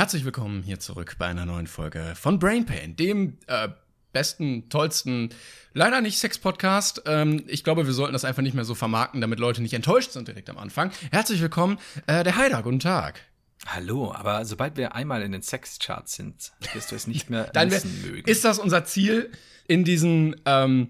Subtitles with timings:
[0.00, 3.68] Herzlich willkommen hier zurück bei einer neuen Folge von Brain Pain, dem äh,
[4.14, 5.28] besten, tollsten,
[5.74, 7.02] leider nicht Sex-Podcast.
[7.04, 10.12] Ähm, ich glaube, wir sollten das einfach nicht mehr so vermarkten, damit Leute nicht enttäuscht
[10.12, 10.90] sind direkt am Anfang.
[11.10, 13.20] Herzlich willkommen, äh, der Heider, guten Tag.
[13.66, 17.70] Hallo, aber sobald wir einmal in den Sexcharts sind, wirst du es nicht mehr Dann
[17.70, 18.26] wissen mögen.
[18.26, 19.30] Ist das unser Ziel,
[19.68, 20.88] in diesen ähm,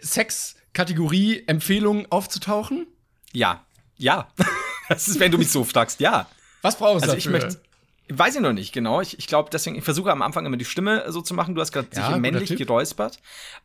[0.00, 2.86] Sex-Kategorie-Empfehlungen aufzutauchen?
[3.32, 3.66] Ja,
[3.96, 4.28] ja.
[4.88, 6.28] Das ist, wenn du mich so fragst, ja.
[6.62, 7.18] Was brauchst du Also dafür?
[7.18, 7.60] ich möchte,
[8.08, 9.00] weiß ich noch nicht genau.
[9.00, 11.54] Ich, ich glaube, deswegen, ich versuche am Anfang immer die Stimme so zu machen.
[11.54, 13.20] Du hast gerade Ja, sicher männlich geräuspert.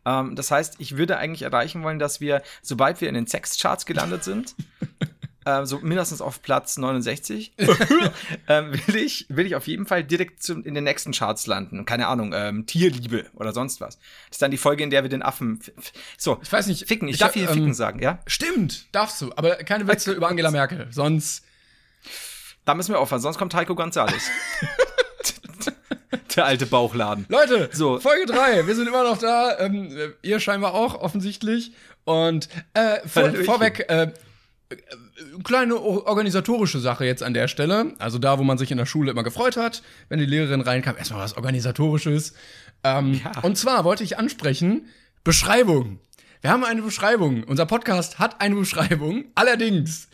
[0.06, 3.86] Ähm, das heißt, ich würde eigentlich erreichen wollen, dass wir, sobald wir in den Sexcharts
[3.86, 4.56] gelandet sind,
[5.46, 7.54] äh, so mindestens auf Platz 69,
[8.48, 11.86] ähm, will, ich, will ich auf jeden Fall direkt zum, in den nächsten Charts landen.
[11.86, 13.98] Keine Ahnung, ähm, Tierliebe oder sonst was.
[13.98, 15.60] Das ist dann die Folge, in der wir den Affen.
[16.18, 16.88] So, Ich weiß nicht.
[16.88, 17.08] ficken.
[17.08, 18.20] Ich, ich darf hier ähm, ficken sagen, ja?
[18.26, 21.44] Stimmt, darfst du, aber keine Witze über Angela Merkel, sonst.
[22.70, 24.30] Da müssen wir aufhören, sonst kommt Heiko González.
[26.36, 27.26] Der alte Bauchladen.
[27.28, 28.00] Leute, So.
[28.00, 31.72] Folge 3, wir sind immer noch da, ähm, äh, ihr scheinbar auch, offensichtlich.
[32.04, 34.12] Und äh, vor, vorweg, äh, äh,
[35.44, 37.96] kleine organisatorische Sache jetzt an der Stelle.
[37.98, 40.96] Also da, wo man sich in der Schule immer gefreut hat, wenn die Lehrerin reinkam,
[40.96, 42.36] erstmal was Organisatorisches.
[42.84, 43.32] Ähm, Ja.
[43.42, 44.86] Und zwar wollte ich ansprechen,
[45.24, 46.00] Beschreibung.
[46.42, 47.44] Wir haben eine Beschreibung.
[47.46, 49.26] Unser Podcast hat eine Beschreibung.
[49.34, 50.08] Allerdings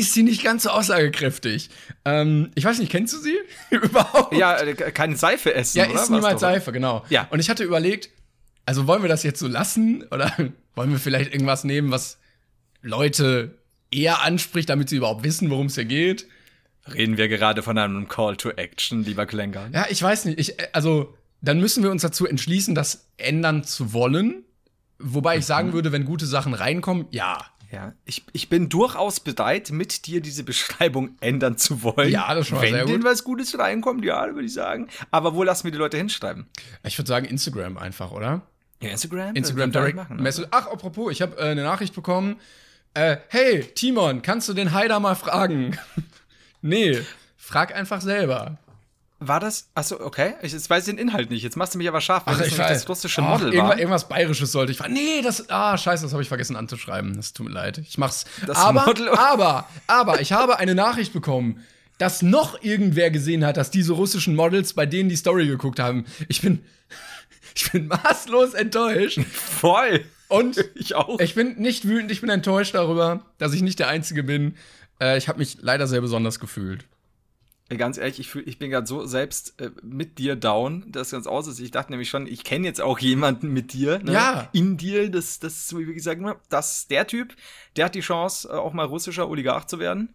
[0.00, 1.70] ist sie nicht ganz so aussagekräftig.
[2.04, 3.36] Ähm, ich weiß nicht, kennst du sie
[3.70, 4.34] überhaupt?
[4.34, 6.40] Ja, äh, keine Seife essen, Ja, ist niemals?
[6.40, 7.04] Seife, genau.
[7.10, 7.26] Ja.
[7.30, 8.10] Und ich hatte überlegt,
[8.66, 10.32] also wollen wir das jetzt so lassen oder
[10.74, 12.18] wollen wir vielleicht irgendwas nehmen, was
[12.82, 13.58] Leute
[13.90, 16.26] eher anspricht, damit sie überhaupt wissen, worum es hier geht?
[16.92, 19.68] Reden wir gerade von einem Call to Action, lieber Klänger.
[19.72, 20.38] Ja, ich weiß nicht.
[20.38, 24.44] Ich, äh, also, dann müssen wir uns dazu entschließen, das ändern zu wollen.
[24.98, 25.46] Wobei ich Mhm.
[25.46, 27.44] sagen würde, wenn gute Sachen reinkommen, ja.
[27.72, 32.10] Ja, ich, ich bin durchaus bereit, mit dir diese Beschreibung ändern zu wollen.
[32.10, 32.94] Ja, das ist schon Wenn sehr gut.
[32.94, 34.88] denn was Gutes reinkommt, ja, würde ich sagen.
[35.12, 36.46] Aber wo lassen wir die Leute hinschreiben?
[36.82, 38.42] Ich würde sagen Instagram einfach, oder?
[38.82, 39.36] Ja, Instagram?
[39.36, 40.20] Instagram Direct machen?
[40.20, 40.48] Message.
[40.50, 42.40] Ach, apropos, ich habe äh, eine Nachricht bekommen.
[42.94, 45.78] Äh, hey, Timon, kannst du den Haider mal fragen?
[46.62, 46.98] nee,
[47.36, 48.58] frag einfach selber.
[49.22, 49.68] War das?
[49.74, 50.32] Achso, okay.
[50.40, 51.42] Ich jetzt weiß ich den Inhalt nicht.
[51.42, 53.78] Jetzt machst du mich aber scharf, weil Ach, das das russische Ach, Model irgendwas, war.
[53.78, 54.80] irgendwas Bayerisches sollte ich.
[54.88, 55.50] Nee, das.
[55.50, 57.14] Ah, scheiße, das habe ich vergessen anzuschreiben.
[57.14, 57.78] Das tut mir leid.
[57.78, 58.24] Ich mach's.
[58.46, 61.62] Das aber, Model- aber, aber, ich habe eine Nachricht bekommen,
[61.98, 66.06] dass noch irgendwer gesehen hat, dass diese russischen Models bei denen die Story geguckt haben.
[66.28, 66.64] Ich bin.
[67.52, 69.18] Ich bin maßlos enttäuscht.
[69.32, 70.04] Voll.
[70.28, 71.18] Und Ich auch.
[71.18, 74.54] ich bin nicht wütend, ich bin enttäuscht darüber, dass ich nicht der Einzige bin.
[75.00, 76.84] Äh, ich habe mich leider sehr besonders gefühlt.
[77.76, 81.26] Ganz ehrlich, ich, fühl, ich bin gerade so selbst äh, mit dir down, dass ganz
[81.28, 81.60] aus ist.
[81.60, 84.12] Ich dachte nämlich schon, ich kenne jetzt auch jemanden mit dir, ne?
[84.12, 84.48] Ja.
[84.52, 85.08] in dir.
[85.10, 87.36] Das, das, so wie gesagt, das der Typ,
[87.76, 90.14] der hat die Chance, äh, auch mal russischer Oligarch zu werden.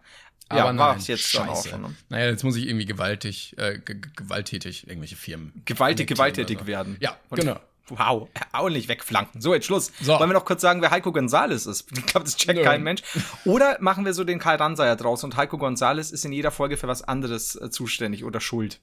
[0.49, 1.49] Aber war nein, es jetzt scheiße.
[1.49, 1.81] auch schon.
[1.81, 1.95] Ne?
[2.09, 5.53] Naja, jetzt muss ich irgendwie gewaltig, äh, ge- ge- gewalttätig irgendwelche Firmen.
[5.65, 6.67] Gewaltig, gewalttätig so.
[6.67, 6.97] werden.
[6.99, 7.59] Ja, Und- genau.
[7.89, 9.41] Wow, auch nicht wegflanken.
[9.41, 9.91] So, jetzt Schluss.
[10.01, 10.13] So.
[10.19, 11.85] Wollen wir noch kurz sagen, wer Heiko González ist?
[11.97, 12.63] Ich glaube, das checkt Nö.
[12.65, 13.03] kein Mensch.
[13.45, 16.77] Oder machen wir so den Karl Ranseier draus und Heiko González ist in jeder Folge
[16.77, 18.79] für was anderes äh, zuständig oder schuld.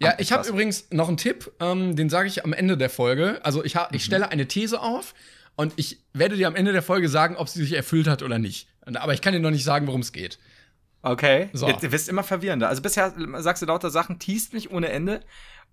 [0.00, 3.40] Ja, ich habe übrigens noch einen Tipp, ähm, den sage ich am Ende der Folge.
[3.42, 3.80] Also ich, Mhm.
[3.92, 5.14] ich stelle eine These auf
[5.56, 8.38] und ich werde dir am Ende der Folge sagen, ob sie sich erfüllt hat oder
[8.38, 8.68] nicht.
[8.94, 10.38] Aber ich kann dir noch nicht sagen, worum es geht.
[11.02, 11.48] Okay.
[11.52, 11.70] So.
[11.70, 12.68] Du wirst immer verwirrender.
[12.68, 15.20] Also bisher sagst du lauter Sachen, teast mich ohne Ende.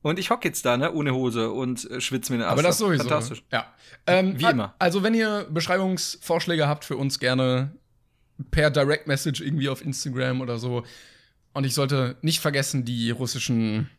[0.01, 2.67] Und ich hock jetzt da, ne, ohne Hose und äh, schwitz mir eine Aber Aster.
[2.67, 3.03] das sowieso.
[3.03, 3.43] Fantastisch.
[3.51, 3.73] Ja.
[4.05, 4.75] Ähm, Wie immer.
[4.77, 7.71] Also, wenn ihr Beschreibungsvorschläge habt für uns, gerne
[8.51, 10.83] per Direct Message irgendwie auf Instagram oder so.
[11.53, 13.89] Und ich sollte nicht vergessen, die russischen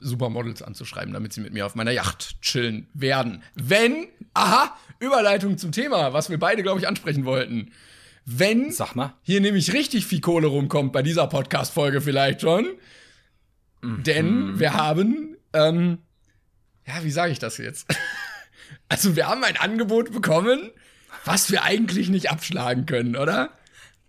[0.00, 3.42] Supermodels anzuschreiben, damit sie mit mir auf meiner Yacht chillen werden.
[3.54, 7.72] Wenn, aha, Überleitung zum Thema, was wir beide, glaube ich, ansprechen wollten.
[8.24, 9.14] Wenn Sag mal.
[9.22, 12.66] hier nämlich richtig viel Kohle rumkommt bei dieser Podcast-Folge vielleicht schon.
[13.82, 14.02] Mhm.
[14.04, 15.98] Denn wir haben, ähm,
[16.86, 17.86] ja, wie sage ich das jetzt?
[18.88, 20.70] also wir haben ein Angebot bekommen,
[21.24, 23.50] was wir eigentlich nicht abschlagen können, oder?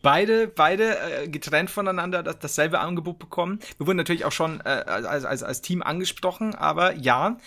[0.02, 3.60] Beide, beide äh, getrennt voneinander das, dasselbe Angebot bekommen.
[3.78, 7.38] Wir wurden natürlich auch schon äh, als, als, als Team angesprochen, aber ja.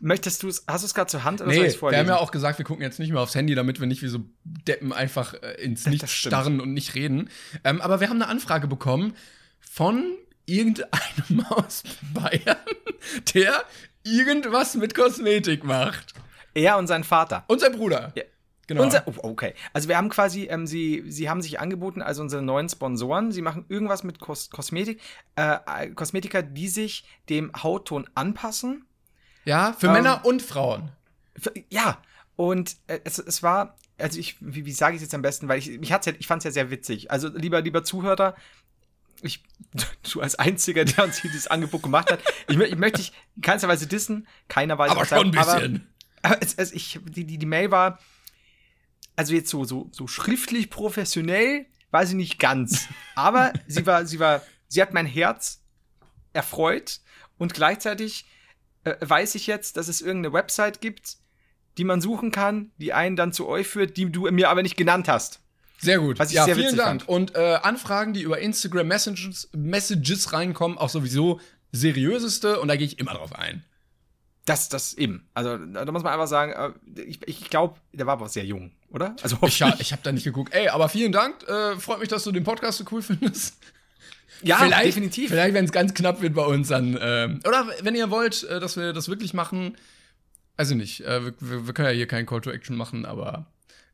[0.00, 2.00] Möchtest du es, hast du es gerade zur Hand oder soll Nee, ich's wir vorlesen?
[2.00, 4.08] haben ja auch gesagt, wir gucken jetzt nicht mehr aufs Handy, damit wir nicht wie
[4.08, 7.28] so Deppen einfach äh, ins Nichts starren und nicht reden.
[7.62, 9.14] Ähm, aber wir haben eine Anfrage bekommen
[9.60, 10.02] von
[10.48, 11.82] irgendeinem aus
[12.14, 12.56] Bayern,
[13.34, 13.64] der
[14.04, 16.14] irgendwas mit Kosmetik macht.
[16.54, 17.44] er und sein Vater.
[17.48, 18.12] Und sein Bruder.
[18.16, 18.22] Ja.
[18.66, 18.82] Genau.
[18.82, 19.54] Unser, oh, okay.
[19.72, 23.32] Also wir haben quasi, ähm, sie, sie haben sich angeboten, also unsere neuen Sponsoren.
[23.32, 25.00] Sie machen irgendwas mit Kos Kosmetik,
[25.36, 28.84] äh, äh, Kosmetiker, die sich dem Hautton anpassen.
[29.46, 30.92] ja, für Ähm, Männer und Frauen.
[31.34, 32.02] F- Ja,
[32.36, 35.48] und äh, es, es war, also ich, wie, wie sage ich es jetzt am besten,
[35.48, 37.10] weil ich, mich hat's ja, ich fand es ja sehr witzig.
[37.10, 38.36] Also lieber, lieber Zuhörer,
[39.22, 39.42] ich,
[40.12, 43.42] du als Einziger, der uns hier dieses Angebot gemacht hat, ich, ich möchte dich in
[43.42, 45.88] keinster Weise dissen, keiner weiß Aber schon ein bisschen.
[46.22, 47.98] Aber, aber es, es, ich, die, die, die Mail war,
[49.16, 52.86] also jetzt so, so, so schriftlich professionell, war sie nicht ganz.
[53.14, 55.62] Aber sie war, sie war, sie hat mein Herz
[56.32, 57.00] erfreut
[57.38, 58.26] und gleichzeitig
[58.84, 61.16] äh, weiß ich jetzt, dass es irgendeine Website gibt,
[61.78, 64.76] die man suchen kann, die einen dann zu euch führt, die du mir aber nicht
[64.76, 65.40] genannt hast.
[65.80, 66.18] Sehr gut.
[66.18, 67.02] Was ich ja, sehr vielen Dank.
[67.02, 67.08] fand.
[67.08, 71.40] Und äh, Anfragen, die über Instagram Messages, Messages reinkommen, auch sowieso
[71.72, 73.64] seriöseste und da gehe ich immer drauf ein.
[74.44, 75.28] Das, das eben.
[75.34, 76.52] Also, da muss man einfach sagen,
[76.96, 79.14] äh, ich, ich glaube, der war aber sehr jung, oder?
[79.22, 80.54] Also, Ich, ha, ich habe da nicht geguckt.
[80.54, 81.46] Ey, aber vielen Dank.
[81.46, 83.58] Äh, freut mich, dass du den Podcast so cool findest.
[84.42, 85.28] ja, vielleicht, definitiv.
[85.30, 86.98] Vielleicht, wenn es ganz knapp wird bei uns, dann.
[87.00, 89.76] ähm, oder wenn ihr wollt, äh, dass wir das wirklich machen.
[90.56, 91.02] Also nicht.
[91.02, 93.46] Äh, wir, wir wir können ja hier keinen Call to Action machen, aber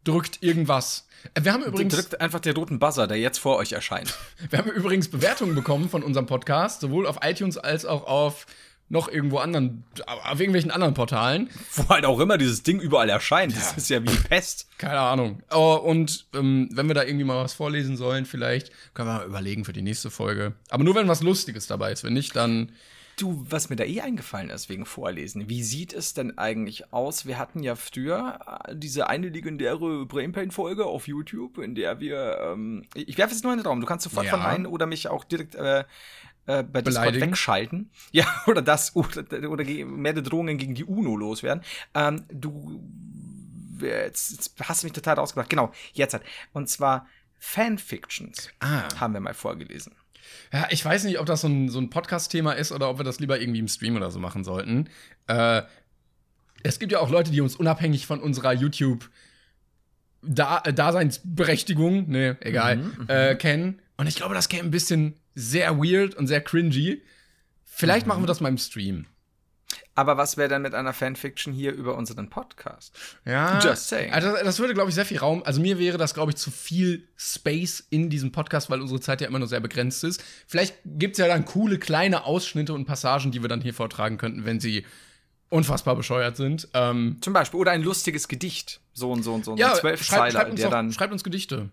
[0.05, 1.07] drückt irgendwas.
[1.35, 1.95] Äh, Wir haben übrigens.
[1.95, 4.15] Drückt einfach den roten Buzzer, der jetzt vor euch erscheint.
[4.51, 8.47] Wir haben übrigens Bewertungen bekommen von unserem Podcast, sowohl auf iTunes als auch auf
[8.91, 11.49] noch irgendwo anderen, auf irgendwelchen anderen Portalen.
[11.75, 13.57] Wo halt auch immer dieses Ding überall erscheint.
[13.57, 14.69] Das ist ja wie Pest.
[14.79, 15.43] Keine Ahnung.
[15.51, 19.27] Oh, und ähm, wenn wir da irgendwie mal was vorlesen sollen, vielleicht können wir mal
[19.27, 20.53] überlegen für die nächste Folge.
[20.69, 22.05] Aber nur wenn was Lustiges dabei ist.
[22.05, 22.73] Wenn nicht, dann.
[23.17, 27.27] Du, was mir da eh eingefallen ist wegen Vorlesen, wie sieht es denn eigentlich aus?
[27.27, 32.85] Wir hatten ja früher äh, diese eine legendäre Brainpain-Folge auf YouTube, in der wir, ähm,
[32.95, 34.31] ich werfe jetzt nur in den Raum, du kannst sofort Ja.
[34.31, 35.81] verneinen oder mich auch direkt äh,
[36.47, 37.27] äh, bei Discord Beleidigen.
[37.29, 37.91] wegschalten.
[38.13, 41.63] Ja, oder das, oder, oder mehr Drohungen gegen die UNO loswerden.
[41.95, 42.83] Ähm, du,
[43.81, 45.51] jetzt, jetzt hast du mich total rausgebracht.
[45.51, 46.25] Genau, jetzt halt.
[46.53, 47.07] Und zwar
[47.39, 48.89] Fanfictions Ah.
[48.99, 49.95] haben wir mal vorgelesen.
[50.53, 53.05] Ja, ich weiß nicht, ob das so ein, so ein Podcast-Thema ist oder ob wir
[53.05, 54.89] das lieber irgendwie im Stream oder so machen sollten.
[55.27, 55.63] Äh,
[56.63, 59.11] es gibt ja auch Leute, die uns unabhängig von unserer YouTube-
[60.27, 63.81] da Daseinsberechtigung, ne, egal, äh, kennen.
[63.97, 67.03] Und ich glaube, das käme ein bisschen sehr weird und sehr cringy.
[67.63, 69.07] Vielleicht machen wir das mal im Stream.
[69.97, 72.97] Aber was wäre denn mit einer Fanfiction hier über unseren Podcast?
[73.25, 73.61] Ja.
[73.61, 74.13] Just saying.
[74.13, 75.43] Also das, würde, glaube ich, sehr viel Raum.
[75.45, 79.21] Also mir wäre das, glaube ich, zu viel Space in diesem Podcast, weil unsere Zeit
[79.21, 80.23] ja immer nur sehr begrenzt ist.
[80.49, 84.19] Vielleicht gibt es ja dann coole kleine Ausschnitte und Passagen, die wir dann hier vortragen
[84.19, 84.85] könnten, wenn sie
[85.49, 86.69] unfassbar bescheuert sind.
[86.75, 87.61] Ähm, Zum Beispiel.
[87.61, 88.81] Oder ein lustiges Gedicht.
[88.93, 89.53] So und so und so.
[89.53, 89.75] und ja.
[89.75, 90.93] Zwölf schreibt, Zeiler, schreibt, uns der doch, dann.
[90.93, 91.71] schreibt uns Gedichte.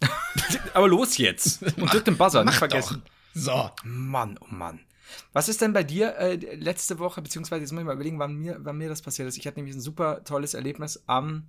[0.74, 1.62] Aber los jetzt.
[1.78, 3.02] Und drückt den Buzzer, nicht Mach vergessen.
[3.04, 3.10] Doch.
[3.34, 3.70] So.
[3.84, 4.80] Mann, oh Mann.
[5.32, 8.34] Was ist denn bei dir äh, letzte Woche, beziehungsweise jetzt muss ich mal überlegen, wann
[8.36, 9.36] mir, wann mir das passiert ist.
[9.36, 11.48] Ich hatte nämlich ein super tolles Erlebnis am.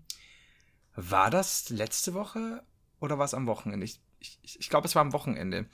[0.96, 2.64] war das letzte Woche
[3.00, 3.86] oder war es am Wochenende?
[3.86, 5.66] Ich, ich, ich glaube, es war am Wochenende.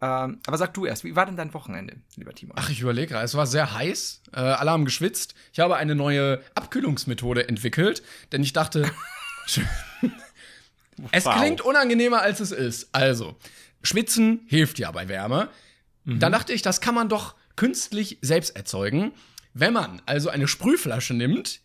[0.00, 2.52] Ähm, aber sag du erst, wie war denn dein Wochenende, lieber Timo?
[2.56, 3.24] Ach, ich überlege gerade.
[3.24, 4.22] Es war sehr heiß.
[4.32, 5.34] Äh, alle haben geschwitzt.
[5.52, 8.02] Ich habe eine neue Abkühlungsmethode entwickelt,
[8.32, 8.90] denn ich dachte,
[11.12, 11.36] es Wow.
[11.36, 12.88] klingt unangenehmer, als es ist.
[12.92, 13.36] Also,
[13.82, 15.48] Schwitzen hilft ja bei Wärme.
[16.04, 19.12] Dann dachte ich, das kann man doch künstlich selbst erzeugen.
[19.54, 21.60] Wenn man also eine Sprühflasche nimmt,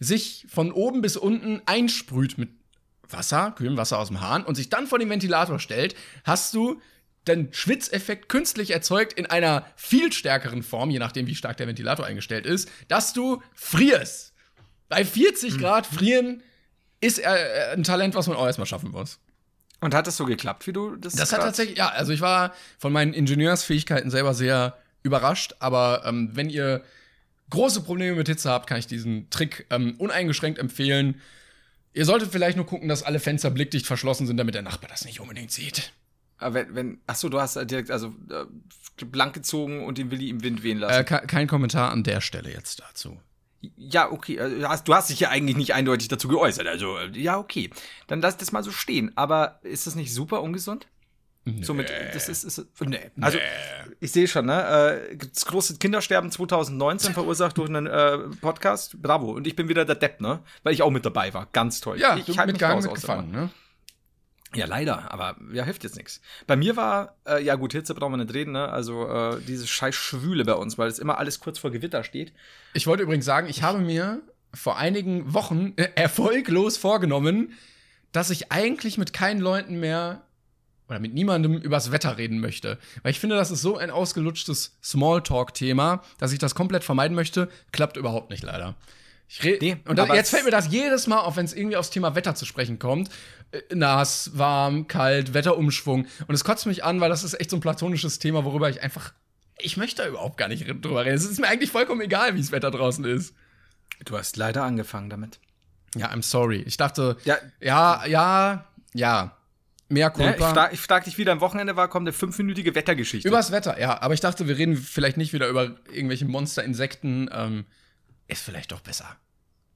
[0.00, 2.50] sich von oben bis unten einsprüht mit
[3.08, 5.94] Wasser, kühlem Wasser aus dem Hahn und sich dann vor den Ventilator stellt,
[6.24, 6.80] hast du
[7.26, 12.06] den Schwitzeffekt künstlich erzeugt in einer viel stärkeren Form, je nachdem, wie stark der Ventilator
[12.06, 14.32] eingestellt ist, dass du frierst.
[14.88, 16.42] Bei 40 Grad frieren
[17.00, 19.20] ist äh, ein Talent, was man auch erstmal schaffen muss.
[19.80, 22.52] Und hat das so geklappt, wie du das Das hat tatsächlich, ja, also ich war
[22.78, 26.82] von meinen Ingenieursfähigkeiten selber sehr überrascht, aber ähm, wenn ihr
[27.50, 31.20] große Probleme mit Hitze habt, kann ich diesen Trick ähm, uneingeschränkt empfehlen.
[31.92, 35.04] Ihr solltet vielleicht nur gucken, dass alle Fenster blickdicht verschlossen sind, damit der Nachbar das
[35.04, 35.92] nicht unbedingt sieht.
[36.38, 40.10] Aber wenn, wenn, ach so, du hast äh, direkt also äh, blank gezogen und den
[40.10, 41.00] Willi im Wind wehen lassen.
[41.00, 43.20] Äh, ke- kein Kommentar an der Stelle jetzt dazu.
[43.76, 44.36] Ja, okay.
[44.36, 46.66] äh, Du hast, du hast dich ja eigentlich nicht eindeutig dazu geäußert.
[46.66, 47.70] Also, äh, ja, okay.
[48.06, 49.12] Dann lass das mal so stehen.
[49.16, 50.86] Aber ist das nicht super ungesund?
[51.62, 52.98] Somit, das ist, ist nee.
[53.20, 53.38] Also,
[54.00, 55.08] ich sehe schon, ne?
[55.10, 59.00] Äh, das große Kindersterben 2019 verursacht durch einen äh, Podcast.
[59.00, 59.32] Bravo.
[59.32, 60.40] Und ich bin wieder der Depp, ne?
[60.62, 61.48] Weil ich auch mit dabei war.
[61.52, 61.98] Ganz toll.
[61.98, 63.50] Ja, ich du halt mich raus mitgefangen, ne?
[64.54, 66.20] Ja, leider, aber ja, hilft jetzt nichts.
[66.46, 68.68] Bei mir war, äh, ja gut, Hitze brauchen wir nicht reden, ne?
[68.68, 72.32] Also äh, diese scheiß Schwüle bei uns, weil es immer alles kurz vor Gewitter steht.
[72.72, 74.22] Ich wollte übrigens sagen, ich habe mir
[74.54, 77.52] vor einigen Wochen äh, erfolglos vorgenommen,
[78.12, 80.22] dass ich eigentlich mit keinen Leuten mehr
[80.88, 82.78] oder mit niemandem übers Wetter reden möchte.
[83.02, 87.50] Weil ich finde, das ist so ein ausgelutschtes Smalltalk-Thema, dass ich das komplett vermeiden möchte.
[87.72, 88.74] Klappt überhaupt nicht, leider.
[89.28, 91.76] Ich Nee, und da, aber jetzt fällt mir das jedes Mal auf, wenn es irgendwie
[91.76, 93.10] aufs Thema Wetter zu sprechen kommt.
[93.50, 96.06] Äh, Nass, warm, kalt, Wetterumschwung.
[96.26, 98.82] Und es kotzt mich an, weil das ist echt so ein platonisches Thema, worüber ich
[98.82, 99.12] einfach.
[99.58, 101.16] Ich möchte da überhaupt gar nicht drüber reden.
[101.16, 103.34] Es ist mir eigentlich vollkommen egal, wie das Wetter draußen ist.
[104.04, 105.40] Du hast leider angefangen damit.
[105.94, 106.62] Ja, I'm sorry.
[106.66, 107.36] Ich dachte, Ja.
[107.60, 109.36] ja, ja, ja.
[109.88, 110.08] mehr?
[110.08, 110.54] Ich, Culpa.
[110.54, 113.28] frag, ich frag dich, wie dein Wochenende war, kommt eine fünfminütige Wettergeschichte.
[113.28, 114.00] Übers Wetter, ja.
[114.00, 117.28] Aber ich dachte, wir reden vielleicht nicht wieder über irgendwelche Monster-Insekten.
[117.32, 117.66] Ähm,
[118.28, 119.16] ist vielleicht doch besser.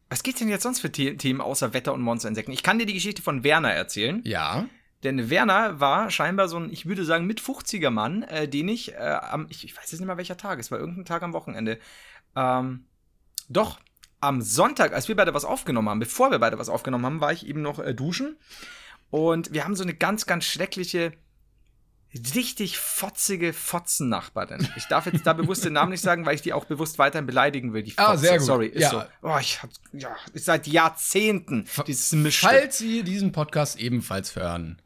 [0.09, 2.53] Was gibt's denn jetzt sonst für The Themen außer Wetter und Monsterinsekten?
[2.53, 4.21] Ich kann dir die Geschichte von Werner erzählen.
[4.25, 4.67] Ja.
[5.03, 8.93] Denn Werner war scheinbar so ein, ich würde sagen, mit 50er Mann, äh, den ich
[8.93, 11.33] äh, am, ich, ich weiß jetzt nicht mal welcher Tag, es war irgendein Tag am
[11.33, 11.79] Wochenende.
[12.37, 12.85] Ähm,
[13.49, 13.81] doch,
[14.21, 17.33] am Sonntag, als wir beide was aufgenommen haben, bevor wir beide was aufgenommen haben, war
[17.33, 18.37] ich eben noch äh, duschen.
[19.11, 21.13] Und wir haben so eine ganz, ganz schreckliche,
[22.35, 24.69] richtig fotzige Fotzennachbarin.
[24.77, 27.27] Ich darf jetzt da bewusst den Namen nicht sagen, weil ich die auch bewusst weiterhin
[27.27, 27.83] beleidigen will.
[27.83, 28.47] Die Ah, sehr gut.
[28.47, 28.91] Sorry, ist Ja.
[28.91, 29.03] so.
[29.23, 32.51] Oh, ich hab, ja, ist seit Jahrzehnten dieses Mischstück.
[32.51, 34.81] Falls Sie diesen Podcast ebenfalls hören,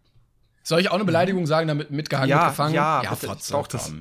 [0.62, 2.74] soll ich auch eine Beleidigung sagen, damit mitgehangen, Ja, mitgefangen?
[2.74, 3.92] ja, ja bitte, Fotze, ich das.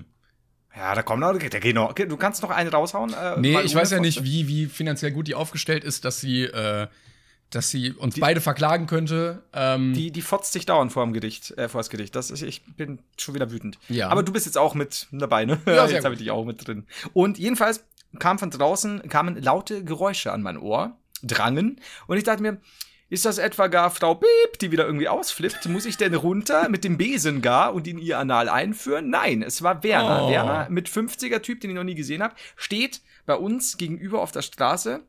[0.76, 1.94] Ja, da kommt noch, der geht noch.
[1.94, 3.14] Du kannst noch einen raushauen?
[3.14, 4.28] Äh, Nee, ich weiß ja nicht, Fotze?
[4.30, 6.88] wie, wie finanziell gut die aufgestellt ist, dass sie, äh,
[7.50, 9.44] dass sie uns beide verklagen könnte.
[9.54, 12.16] Ähm, Die, die fotzt sich dauernd vor dem Gericht, äh, vor das Gericht.
[12.16, 13.78] Das ist, ich bin schon wieder wütend.
[13.88, 14.10] Ja.
[14.10, 15.60] Aber du bist jetzt auch mit dabei, ne?
[15.66, 16.86] Ja, jetzt habe ich dich auch mit drin.
[17.14, 17.86] Und jedenfalls
[18.20, 21.80] kam von draußen, kamen laute Geräusche an mein Ohr, drangen.
[22.08, 22.60] Und ich dachte mir,
[23.08, 25.68] ist das etwa gar Frau Piep, die wieder irgendwie ausflippt?
[25.68, 29.10] Muss ich denn runter mit dem Besen gar und in ihr Anal einführen?
[29.10, 30.26] Nein, es war Werner.
[30.26, 30.30] Oh.
[30.30, 34.32] Werner mit 50er Typ, den ich noch nie gesehen habe, steht bei uns gegenüber auf
[34.32, 35.02] der Straße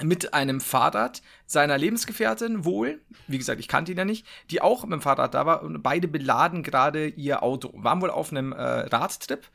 [0.00, 4.84] mit einem Fahrrad seiner Lebensgefährtin wohl, wie gesagt, ich kannte ihn ja nicht, die auch
[4.84, 8.52] mit dem Fahrrad da war und beide beladen gerade ihr Auto, waren wohl auf einem
[8.52, 9.46] äh, Radtrip.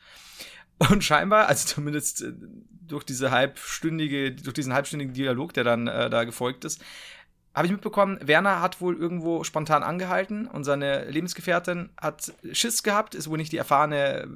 [0.90, 2.32] Und scheinbar, also zumindest äh,
[2.86, 6.80] durch diese halbstündige, durch diesen halbstündigen Dialog, der dann äh, da gefolgt ist,
[7.52, 13.16] habe ich mitbekommen, Werner hat wohl irgendwo spontan angehalten und seine Lebensgefährtin hat Schiss gehabt,
[13.16, 14.28] ist wohl nicht die erfahrene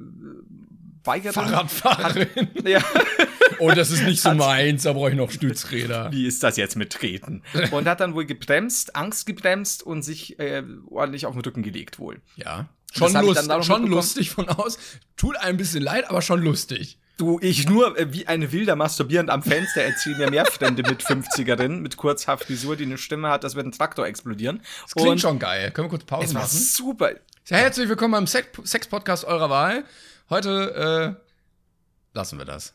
[1.05, 1.33] Weigerin.
[1.35, 2.49] Fahrradfahrerin.
[2.65, 2.83] Ja.
[3.59, 6.11] oh, das ist nicht so meins, da brauche ich noch Stützräder.
[6.13, 7.43] wie ist das jetzt mit Treten?
[7.71, 11.99] Und hat dann wohl gebremst, Angst gebremst und sich äh, ordentlich auf den Rücken gelegt
[11.99, 12.21] wohl.
[12.37, 12.69] Ja.
[12.95, 14.79] Schon, lust, schon lustig von aus.
[15.17, 16.99] Tut ein bisschen leid, aber schon lustig.
[17.17, 21.03] Du, ich nur äh, wie eine Wilder masturbierend am Fenster erzählen mir mehr Fremde mit
[21.03, 24.61] 50erin mit kurzer Frisur, die eine Stimme hat, das wird ein Traktor explodieren.
[24.83, 25.71] Das klingt und schon geil.
[25.71, 26.59] Können wir kurz Pause es war machen?
[26.59, 27.11] super.
[27.45, 29.85] Sehr herzlich willkommen beim Sex- Sex-Podcast eurer Wahl.
[30.31, 32.75] Heute äh, lassen wir das.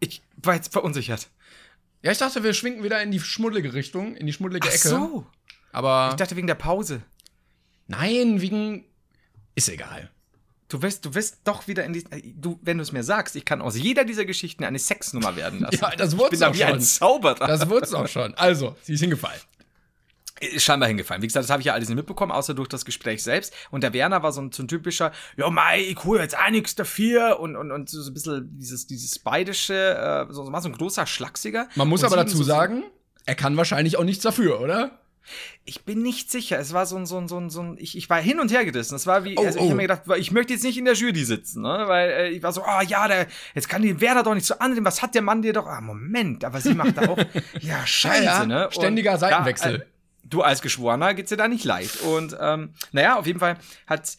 [0.00, 1.28] Ich war jetzt verunsichert.
[2.02, 4.88] Ja, ich dachte, wir schwinken wieder in die schmuddelige Richtung, in die schmuddelige Ach Ecke.
[4.88, 5.26] so.
[5.72, 7.02] Aber Ich dachte wegen der Pause.
[7.86, 8.84] nein, wegen.
[9.54, 10.10] Ist egal.
[10.68, 12.04] Du wirst, du wirst doch wieder in die.
[12.40, 15.60] Du, wenn du es mir sagst, ich kann aus jeder dieser Geschichten eine Sexnummer werden
[15.60, 15.78] lassen.
[15.80, 16.80] Ja, das ich wird's bin da auch wie ein schon.
[16.82, 17.46] Zauberer.
[17.46, 18.34] Das wird's auch schon.
[18.34, 19.40] Also, sie ist hingefallen.
[20.40, 21.22] Ist scheinbar hingefallen.
[21.22, 23.54] Wie gesagt, das habe ich ja alles nicht mitbekommen, außer durch das Gespräch selbst.
[23.70, 26.50] Und der Werner war so ein, so ein typischer, ja, mei, ich hole jetzt auch
[26.50, 27.40] nichts dafür.
[27.40, 31.68] Und, und, und so ein bisschen dieses, dieses Bayerische, äh, so, so ein großer Schlachsiger.
[31.74, 32.82] Man muss Und aber dazu so- sagen,
[33.24, 34.98] er kann wahrscheinlich auch nichts dafür, oder?
[35.64, 36.58] Ich bin nicht sicher.
[36.60, 38.52] Es war so ein, so ein, so ein, so ein ich, ich war hin und
[38.52, 38.94] her gerissen.
[38.94, 39.68] Es war wie, Oh, also ich oh.
[39.70, 41.84] habe mir gedacht, ich möchte jetzt nicht in der Jury sitzen, ne?
[41.86, 44.56] Weil äh, ich war so, ah ja, der, jetzt kann die Werner doch nicht so
[44.58, 44.86] annehmen.
[44.86, 45.66] Was hat der Mann dir doch?
[45.66, 47.18] Ah, Moment, aber sie macht da auch,
[47.60, 48.66] ja, scheiße, Ja, ne?
[48.66, 49.72] Und Ständiger Seitenwechsel.
[49.72, 49.86] Ja, äh,
[50.28, 52.00] du als Geschworener geht's dir da nicht leicht.
[52.02, 54.16] Und ähm, naja, auf jeden Fall hat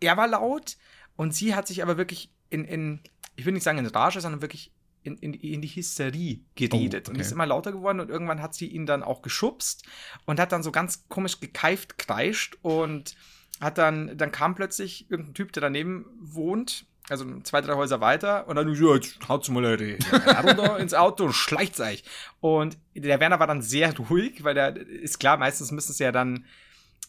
[0.00, 0.76] er war laut
[1.16, 3.00] und sie hat sich aber wirklich in, in
[3.34, 7.10] ich will nicht sagen in Rage, sondern wirklich in, in, in die Hysterie geredet Oh,
[7.10, 7.20] und okay.
[7.20, 9.84] ist immer lauter geworden und irgendwann hat sie ihn dann auch geschubst
[10.24, 13.14] und hat dann so ganz komisch gekeift, kreischt und
[13.60, 18.48] hat dann, dann kam plötzlich irgendein Typ, der daneben wohnt, also zwei, drei Häuser weiter
[18.48, 19.98] und dann, ja, jetzt haut's mal die
[20.42, 22.04] runter ins Auto und schleicht euch.
[22.40, 26.12] Und der Werner war dann sehr ruhig, weil der ist klar, meistens müssen es ja
[26.12, 26.44] dann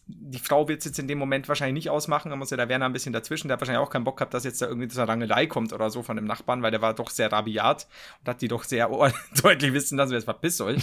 [0.08, 2.70] die Frau wird es jetzt in dem Moment wahrscheinlich nicht ausmachen, da muss ja der
[2.70, 3.50] Werner ein bisschen dazwischen.
[3.50, 5.90] Der hat wahrscheinlich auch keinen Bock gehabt, dass jetzt da irgendwie zur Rangelei kommt oder
[5.90, 7.88] so von dem Nachbarn, weil der war doch sehr rabiat
[8.22, 8.90] und hat die doch sehr
[9.44, 10.78] deutlich wissen lassen, wer es verpisst soll.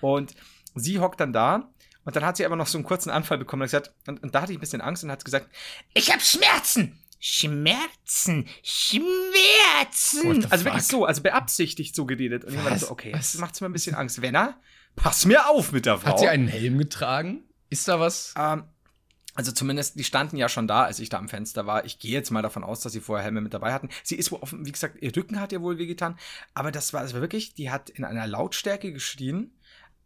[0.00, 0.34] und
[0.74, 1.68] sie hockt dann da
[2.04, 4.34] und dann hat sie aber noch so einen kurzen Anfall bekommen und, gesagt, und, und
[4.34, 5.48] da hatte ich ein bisschen Angst und hat gesagt,
[5.92, 6.98] ich habe Schmerzen.
[7.20, 10.46] Schmerzen, Schmerzen.
[10.50, 12.44] Also wirklich so, also beabsichtigt so geredet.
[12.44, 12.80] Und ich war Was?
[12.80, 13.32] so, okay, Was?
[13.32, 14.22] das macht's mir ein bisschen Angst.
[14.22, 14.58] Werner,
[14.96, 16.12] pass mir auf mit der Frau.
[16.12, 17.44] Hat sie einen Helm getragen?
[17.68, 18.34] Ist da was?
[18.38, 18.64] Ähm,
[19.34, 21.84] also zumindest, die standen ja schon da, als ich da am Fenster war.
[21.84, 23.90] Ich gehe jetzt mal davon aus, dass sie vorher Helme mit dabei hatten.
[24.02, 26.18] Sie ist wohl offen, wie gesagt, ihr Rücken hat ihr wohl wehgetan.
[26.54, 29.52] Aber das war, das war wirklich, die hat in einer Lautstärke geschrien.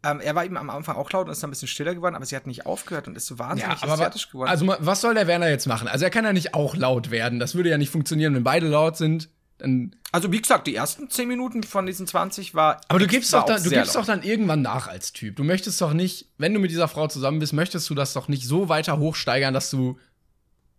[0.05, 2.15] Ähm, er war eben am Anfang auch laut und ist dann ein bisschen stiller geworden,
[2.15, 4.49] aber sie hat nicht aufgehört und ist so wahnsinnig wa- hysterisch geworden.
[4.49, 5.87] also was soll der Werner jetzt machen?
[5.87, 7.39] Also er kann ja nicht auch laut werden.
[7.39, 9.29] Das würde ja nicht funktionieren, wenn beide laut sind.
[9.57, 12.81] Dann Also, wie gesagt, die ersten 10 Minuten von diesen 20 war.
[12.89, 15.37] aber du gibst doch dann, du gibst doch dann irgendwann nach als Typ.
[15.37, 18.27] Du möchtest doch nicht, wenn du mit dieser Frau zusammen bist, möchtest du das doch
[18.27, 19.97] nicht so weiter hochsteigern, dass du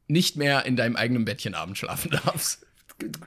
[0.09, 2.65] nicht mehr in deinem eigenen Bettchen abends schlafen darfst.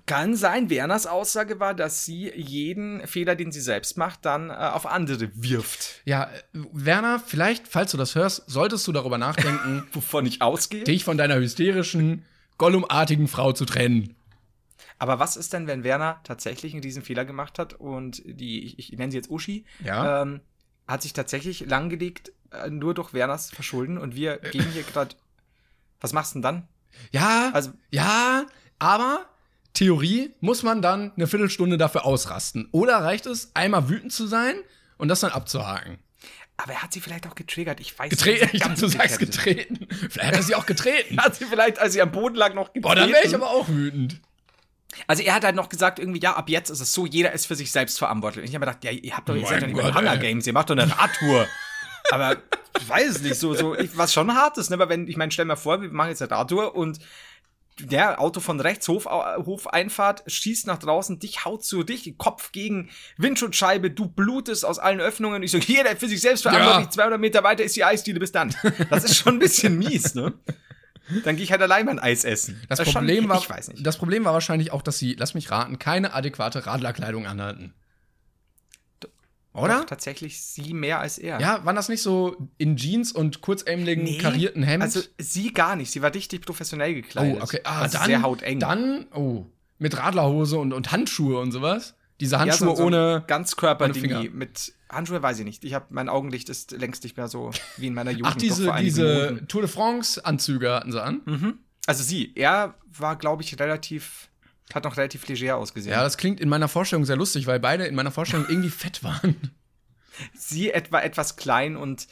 [0.08, 0.70] Kann sein.
[0.72, 5.30] Werners Aussage war, dass sie jeden Fehler, den sie selbst macht, dann äh, auf andere
[5.36, 6.02] wirft.
[6.06, 6.30] Ja, äh,
[6.74, 10.84] Werner, vielleicht, falls du das hörst, solltest du darüber nachdenken, Wovon ich ausgehe.
[10.84, 12.26] dich von deiner hysterischen,
[12.58, 14.16] Gollum-artigen Frau zu trennen.
[14.98, 18.80] Aber was ist denn, wenn Werner tatsächlich einen riesen Fehler gemacht hat und die, ich,
[18.80, 20.24] ich nenne sie jetzt Uschi, Ja.
[20.24, 20.42] ähm,
[20.88, 25.16] hat sich tatsächlich langgelegt, äh, nur durch Werners Verschulden und wir gehen hier gerade.
[26.02, 26.68] Was machst du denn dann?
[27.12, 28.46] Ja, Also- ja,
[28.80, 29.26] aber
[29.74, 32.68] Theorie muss man dann eine Viertelstunde dafür ausrasten.
[32.72, 34.56] Oder reicht es, einmal wütend zu sein
[34.98, 36.00] und das dann abzuhaken?
[36.58, 37.80] Aber er hat sie vielleicht auch getriggert.
[37.80, 38.54] Ich weiß Getreten, nicht.
[38.56, 39.88] ich dachte, du sagst getreten.
[39.90, 41.18] Vielleicht hat er sie auch getreten.
[41.22, 42.82] Hat sie vielleicht, als sie am Boden lag, noch getreten?
[42.82, 44.20] Boah, dann wäre ich aber auch wütend.
[45.08, 47.46] Also er hat halt noch gesagt, irgendwie, ja, ab jetzt ist es so, jeder ist
[47.46, 48.44] für sich selbst verantwortlich.
[48.44, 50.18] Und ich habe mir gedacht, ja, ihr habt doch, ihr seid doch nicht bei Hunger.
[50.18, 51.48] Games, ihr macht doch eine Radtour.
[52.12, 52.38] aber
[52.78, 54.76] ich weiß es nicht, so, so, was schon hart ist, ne?
[54.76, 57.00] Aber wenn, ich meine, stell mir vor, wir machen jetzt eine Radtour und
[57.80, 62.90] der Auto von rechts, Hof, Hofeinfahrt, schießt nach draußen, dich haut zu dich, Kopf gegen
[63.18, 65.44] Windschutzscheibe, du blutest aus allen Öffnungen.
[65.44, 66.92] Ich so, jeder für sich selbst verantwortlich, Ja.
[66.92, 68.54] 200 Meter weiter ist die Eisdiele, bis dann.
[68.90, 70.34] Das ist schon ein bisschen mies, ne?
[71.24, 72.62] Dann gehe ich halt allein mein Eis essen.
[72.70, 73.86] Das, schon- Problem war, ich weiß nicht.
[73.86, 77.74] das Problem war wahrscheinlich auch, dass sie, lass mich raten, keine adäquate Radlerkleidung anhatten.
[79.54, 79.80] Oder?
[79.80, 81.40] Doch, tatsächlich sie mehr als er.
[81.42, 84.84] Ja, waren das nicht so in Jeans und kurzärmeligen, Nee, karierten Hemd?
[84.84, 85.92] Also sie gar nicht.
[85.92, 87.38] Sie war richtig professionell gekleidet.
[87.42, 87.62] oh, okay.
[87.64, 88.60] Ah, also dann, sehr hauteng.
[88.60, 89.46] Dann, oh,
[89.80, 91.96] mit Radlerhose und, und Handschuhe und sowas.
[92.20, 93.24] Diese Ja, Handschuhe so- so ohne.
[93.28, 94.36] Ganzkörperdingi ohne Finger.
[94.36, 95.64] mit Handschuhe weiß ich nicht.
[95.64, 98.28] Ich habe mein Augenlicht ist längst nicht mehr so wie in meiner Jugend.
[98.28, 99.48] Ach, diese, diese Minuten.
[99.48, 101.22] Tour de France-Anzüge hatten sie an.
[101.26, 101.60] Mhm.
[101.88, 104.29] Also sie, er war glaube ich relativ
[104.74, 105.94] hat noch relativ leger ausgesehen.
[105.94, 109.04] Ja, das klingt in meiner Vorstellung sehr lustig, weil beide in meiner Vorstellung irgendwie fett
[109.04, 109.52] waren.
[110.34, 112.08] Sie etwa etwas klein und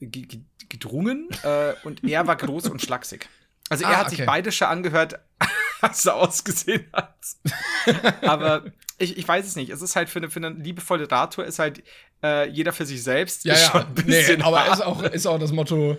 [0.00, 3.28] ge- ge- gedrungen äh, und er war groß und schlaksig.
[3.68, 4.16] Also er Ah, hat okay.
[4.16, 5.18] sich beide schon angehört,
[5.80, 7.14] als er ausgesehen hat.
[8.22, 8.64] Aber
[8.98, 9.70] ich, ich weiß es nicht.
[9.70, 11.82] Es ist halt für eine, für eine liebevolle Radtour ist halt
[12.22, 13.44] äh, jeder für sich selbst.
[13.44, 13.86] Ja, ja.
[14.06, 14.74] Nee, aber hart.
[14.74, 15.98] ist auch, ist auch das Motto,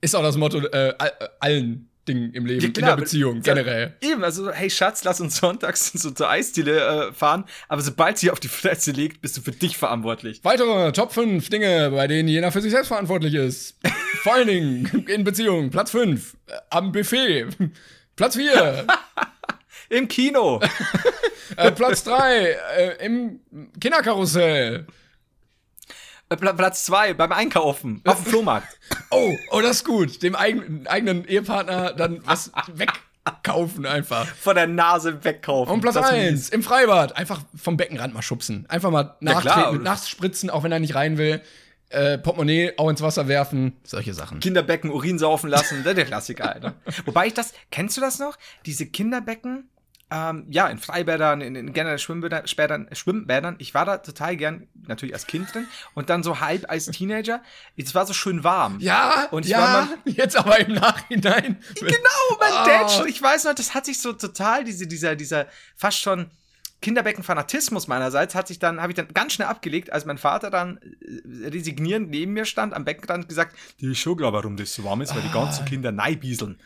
[0.00, 3.02] ist auch das Motto äh, äh, allen Dingen im Leben, Ja, in klar, der aber-
[3.02, 3.94] Beziehung, generell.
[4.00, 8.30] Eben, also, hey Schatz, lass uns sonntags so zur Eisdiele äh, fahren, aber sobald sie
[8.30, 10.40] auf die Fresse legt, bist du für dich verantwortlich.
[10.42, 13.78] Weitere Top 5 Dinge, bei denen jeder für sich selbst verantwortlich ist.
[14.22, 15.70] Vor allen Dingen in Beziehung.
[15.70, 17.46] Platz 5, äh, am Buffet.
[18.16, 18.86] Platz 4,
[19.90, 20.60] Im Kino.
[21.56, 23.40] äh, Platz 3, äh, im
[23.80, 24.86] Kinderkarussell.
[26.28, 28.00] Äh, Pla- Platz zwei beim Einkaufen.
[28.04, 28.78] Auf dem Flohmarkt.
[29.10, 30.22] Oh, oh, das ist gut.
[30.22, 32.50] Dem eigen, eigenen Ehepartner dann was
[33.24, 34.26] wegkaufen einfach.
[34.26, 35.72] Von der Nase wegkaufen.
[35.72, 37.16] Und Platz Das 1, im Freibad.
[37.16, 38.66] Einfach vom Beckenrand mal schubsen.
[38.68, 41.40] Einfach mal nachtreten, nachspritzen, auch wenn er nicht rein will.
[41.88, 43.76] Äh, Portemonnaie auch ins Wasser werfen.
[43.84, 44.40] Solche Sachen.
[44.40, 46.74] Kinderbecken Urin saufen lassen, der Klassiker, Alter.
[47.04, 48.36] Wobei ich das, kennst du das noch?
[48.66, 49.68] Diese Kinderbecken,
[50.10, 54.68] ähm, ja, in Freibädern, in, in generell Schwimmbädern, Spädern, Schwimmbädern, ich war da total gern,
[54.86, 57.42] natürlich als Kind drin, und dann so halb als Teenager,
[57.76, 58.78] es war so schön warm.
[58.80, 61.58] Ja, Und ich ja, war jetzt aber im Nachhinein.
[61.74, 62.64] Genau, mein Ah.
[62.64, 66.30] Dad, ich weiß noch, das hat sich so total, diese, dieser, dieser fast schon
[66.82, 70.78] Kinderbecken-Fanatismus meinerseits hat sich dann, habe ich dann ganz schnell abgelegt, als mein Vater dann
[71.00, 74.84] äh, resignierend neben mir stand, am Beckenrand gesagt, die ist schon klar, warum das so
[74.84, 76.60] warm ist, weil die ganzen Kinder neibieseln.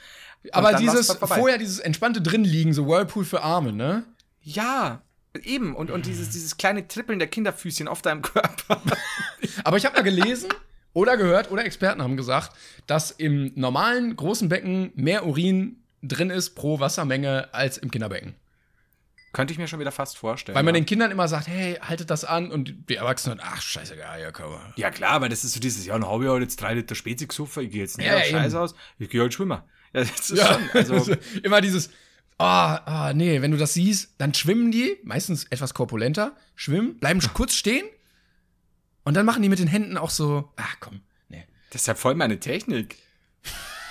[0.52, 4.04] Aber dieses, vorher dieses entspannte Drinliegen, so Whirlpool für Arme, ne?
[4.42, 5.02] Ja,
[5.42, 5.76] eben.
[5.76, 8.82] Und, und dieses, dieses kleine Trippeln der Kinderfüßchen auf deinem Körper.
[9.64, 10.50] Aber ich habe mal gelesen
[10.92, 12.52] oder gehört oder Experten haben gesagt,
[12.86, 18.34] dass im normalen großen Becken mehr Urin drin ist pro Wassermenge als im Kinderbecken.
[19.32, 20.56] Könnte ich mir schon wieder fast vorstellen.
[20.56, 20.80] Weil man ja.
[20.80, 24.56] den Kindern immer sagt, hey, haltet das an und die Erwachsenen, ach, scheißegal, ja, komm
[24.74, 26.96] ja, klar, aber das ist so dieses, ja, dann habe ich halt jetzt drei Liter
[26.96, 28.24] Spezi gesoffen, ich gehe jetzt nicht Ja, auf.
[28.24, 29.60] Scheiß aus, ich gehe halt schwimmen.
[29.92, 31.90] Ja, das ist Ja, schon, also, immer dieses,
[32.38, 37.20] ah, ah, nee, wenn du das siehst, dann schwimmen die, meistens etwas korpulenter, schwimmen, bleiben
[37.34, 37.84] kurz stehen
[39.04, 41.44] und dann machen die mit den Händen auch so, ach komm, nee.
[41.70, 42.96] Das ist ja voll meine Technik.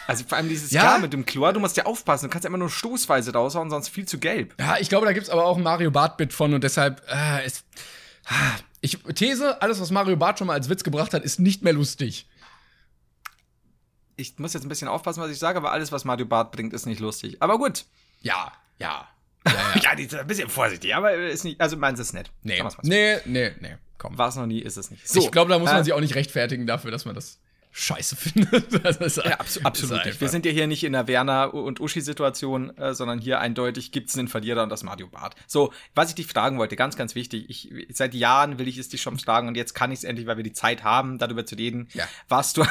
[0.07, 0.81] Also vor allem dieses Ja?
[0.81, 3.69] klar mit dem Chlor, du musst ja aufpassen, du kannst ja immer nur stoßweise raushauen,
[3.69, 4.55] sonst viel zu gelb.
[4.59, 7.65] Ja, ich glaube, da gibt's aber auch ein Mario Bart-Bit von und deshalb, äh, ist,
[8.25, 11.63] ah, ich These, alles, was Mario Bart schon mal als Witz gebracht hat, ist nicht
[11.63, 12.27] mehr lustig.
[14.19, 16.73] Ich muss jetzt ein bisschen aufpassen, was ich sage, aber alles, was Mario Bart bringt,
[16.73, 17.37] ist nicht lustig.
[17.39, 17.85] Aber gut.
[18.21, 19.07] Ja, ja.
[19.81, 22.29] Ja, die sind ein bisschen vorsichtig, aber ist nicht, also meins ist nett.
[22.43, 22.77] Nee, so.
[22.81, 24.17] nee, nee, nee, komm.
[24.17, 25.03] War es noch nie, ist es nicht.
[25.15, 27.39] ich glaube, da muss man äh, sich auch nicht rechtfertigen dafür, dass man das
[27.71, 28.15] scheiße
[28.99, 30.21] ist, Ja, abso absolut ist nicht.
[30.21, 34.09] Wir sind ja hier nicht in der Werner- und Uschi-Situation, äh, sondern hier eindeutig gibt
[34.09, 35.35] es einen Verlierer und das Mario Bart.
[35.47, 37.45] So, was ich dich fragen wollte, ganz, ganz wichtig.
[37.49, 40.27] Ich, seit Jahren will ich es dich schon fragen und jetzt kann ich es endlich,
[40.27, 41.87] weil wir die Zeit haben, darüber zu reden.
[41.93, 42.07] Ja.
[42.27, 42.65] Warst du,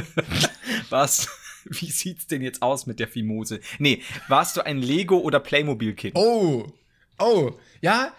[0.90, 1.28] warst,
[1.64, 3.60] Wie sieht's denn jetzt aus mit der Fimose?
[3.78, 6.16] Nee, warst du ein Lego- oder Playmobil-Kind?
[6.16, 6.72] Oh,
[7.18, 8.12] oh, ja,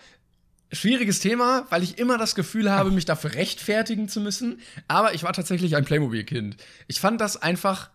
[0.71, 4.59] schwieriges Thema, weil ich immer das Gefühl habe, mich dafür rechtfertigen zu müssen.
[4.87, 6.57] Aber ich war tatsächlich ein Playmobil-Kind.
[6.87, 7.89] Ich fand das einfach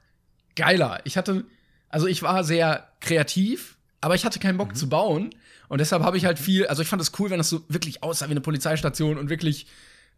[0.56, 1.00] geiler.
[1.04, 1.44] Ich hatte,
[1.88, 4.76] also ich war sehr kreativ, aber ich hatte keinen Bock mhm.
[4.76, 5.30] zu bauen.
[5.68, 8.02] Und deshalb habe ich halt viel, also ich fand es cool, wenn das so wirklich
[8.02, 9.66] aussah wie eine Polizeistation und wirklich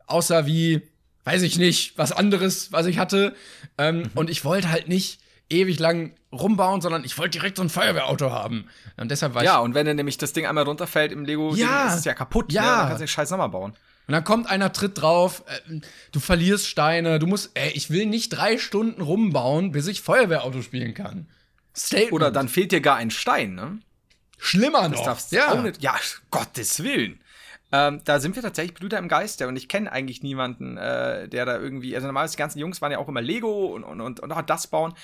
[0.06, 0.82] aussah wie,
[1.24, 3.34] weiß ich nicht, was anderes, was ich hatte.
[3.78, 4.10] Ähm, mhm.
[4.14, 8.30] Und ich wollte halt nicht ewig lang rumbauen, sondern ich wollte direkt so ein Feuerwehrauto
[8.30, 8.68] haben.
[8.96, 11.88] Und deshalb war Ja, und wenn dann nämlich das Ding einmal runterfällt im Lego, ja,
[11.88, 12.52] ist es ja kaputt.
[12.52, 12.62] Ja.
[12.62, 12.68] Ne?
[12.68, 13.72] Dann kannst du den Scheiß nochmal bauen.
[14.08, 15.80] Und dann kommt einer, tritt drauf, äh,
[16.12, 20.62] du verlierst Steine, du musst, ey, ich will nicht drei Stunden rumbauen, bis ich Feuerwehrauto
[20.62, 21.28] spielen kann.
[21.74, 22.12] Statement.
[22.12, 23.78] Oder dann fehlt dir gar ein Stein, ne?
[24.38, 24.98] Schlimmer noch.
[24.98, 25.52] Das darfst ja.
[25.52, 25.94] Auch nicht, ja,
[26.30, 27.20] Gottes Willen.
[27.72, 31.44] Ähm, da sind wir tatsächlich Brüder im Geiste und ich kenne eigentlich niemanden, äh, der
[31.44, 34.20] da irgendwie, also normalerweise die ganzen Jungs waren ja auch immer Lego und, und, und,
[34.20, 34.94] und auch das bauen.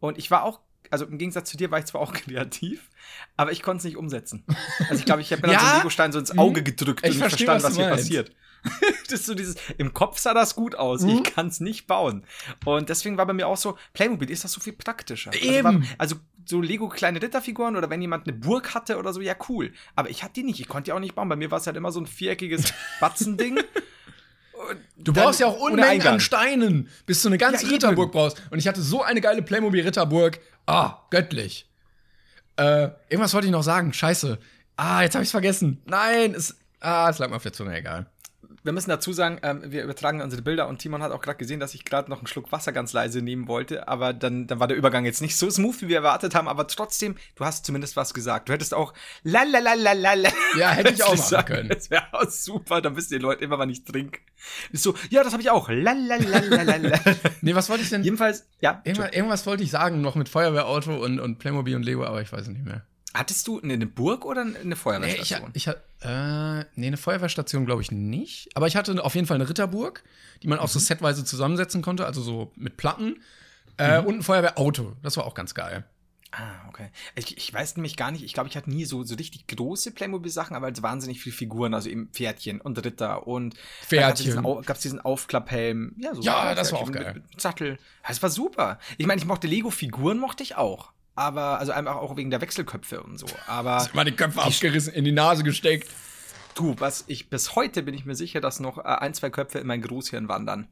[0.00, 0.60] Und ich war auch
[0.90, 2.90] also im Gegensatz zu dir war ich zwar auch kreativ,
[3.36, 4.44] aber ich konnte es nicht umsetzen.
[4.88, 5.58] Also ich glaube, ich habe mir ja?
[5.58, 6.64] dann so einen Legostein so ins Auge mhm.
[6.64, 8.32] gedrückt ich und nicht verstanden, was, was hier passiert.
[9.04, 11.10] das ist so dieses, im Kopf sah das gut aus, mhm.
[11.10, 12.24] ich kann es nicht bauen.
[12.64, 15.30] Und deswegen war bei mir auch so, Playmobil ist das so viel praktischer.
[15.32, 15.66] Also Eben.
[15.66, 19.20] Also, war, also so Lego kleine Ritterfiguren oder wenn jemand eine Burg hatte oder so,
[19.20, 19.72] ja cool.
[19.94, 21.28] Aber ich hatte die nicht, ich konnte die auch nicht bauen.
[21.28, 23.60] Bei mir war es halt immer so ein viereckiges Batzending.
[24.96, 28.40] Du brauchst ja auch Unmengen an Steinen, bis du eine ganze ja, Ritterburg brauchst.
[28.50, 30.38] Und ich hatte so eine geile Playmobil-Ritterburg.
[30.66, 31.68] Ah, göttlich.
[32.56, 33.92] Äh, irgendwas wollte ich noch sagen.
[33.92, 34.38] Scheiße.
[34.76, 35.82] Ah, jetzt habe ich's vergessen.
[35.86, 38.06] Nein, es, ah, es lag mir auf der Zunge, egal
[38.62, 41.60] wir müssen dazu sagen, ähm, wir übertragen unsere Bilder und Timon hat auch gerade gesehen,
[41.60, 44.68] dass ich gerade noch einen Schluck Wasser ganz leise nehmen wollte, aber dann, dann war
[44.68, 47.96] der Übergang jetzt nicht so smooth, wie wir erwartet haben, aber trotzdem, du hast zumindest
[47.96, 48.48] was gesagt.
[48.48, 48.92] Du hättest auch
[49.22, 50.30] la la la la la la.
[50.58, 51.68] Ja, hätte ich auch machen können.
[51.70, 54.20] Das wäre auch super, dann wissen die Leute immer, wann ich trinke.
[54.72, 55.68] Ist so, ja, das habe ich auch.
[55.68, 57.00] La la la la la la.
[57.40, 58.02] nee, was wollte ich denn?
[58.02, 58.80] Jedenfalls, ja.
[58.84, 62.32] Irgendwas, irgendwas wollte ich sagen, noch mit Feuerwehrauto und, und Playmobil und Lego, aber ich
[62.32, 62.84] weiß es nicht mehr.
[63.12, 65.40] Hattest du eine Burg oder eine Feuerwehrstation?
[65.42, 68.50] Nee, ich, ich, äh, nee, eine Feuerwehrstation glaube ich nicht.
[68.54, 70.04] Aber ich hatte auf jeden Fall eine Ritterburg,
[70.42, 70.84] die man auch so mhm.
[70.84, 73.20] setweise zusammensetzen konnte, also so mit Platten.
[73.78, 74.06] Äh, mhm.
[74.06, 74.96] Und ein Feuerwehrauto.
[75.02, 75.84] Das war auch ganz geil.
[76.32, 76.90] Ah, okay.
[77.16, 79.90] Ich, ich weiß nämlich gar nicht, ich glaube, ich hatte nie so, so richtig große
[79.90, 84.40] Playmobil-Sachen, aber halt wahnsinnig viele Figuren, also eben Pferdchen und Ritter und Pferdchen.
[84.62, 85.96] Gab es diesen Aufklapphelm.
[85.98, 87.14] Ja, so ja das war auch geil.
[87.14, 87.78] Mit, mit Sattel.
[88.06, 88.78] Das war super.
[88.96, 93.02] Ich meine, ich mochte Lego-Figuren, mochte ich auch aber also einfach auch wegen der Wechselköpfe
[93.02, 93.26] und so.
[93.46, 95.88] Aber mal die Köpfe abgerissen, in die Nase gesteckt.
[96.54, 99.58] Du, was ich bis heute bin ich mir sicher, dass noch äh, ein, zwei Köpfe
[99.58, 100.68] in mein Großhirn wandern.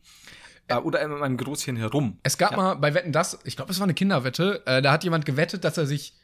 [0.68, 2.18] Äh, oder in meinem Großhirn herum.
[2.22, 2.56] Es gab ja.
[2.56, 5.64] mal bei Wetten das, ich glaube, es war eine Kinderwette, äh, da hat jemand gewettet,
[5.64, 6.14] dass er sich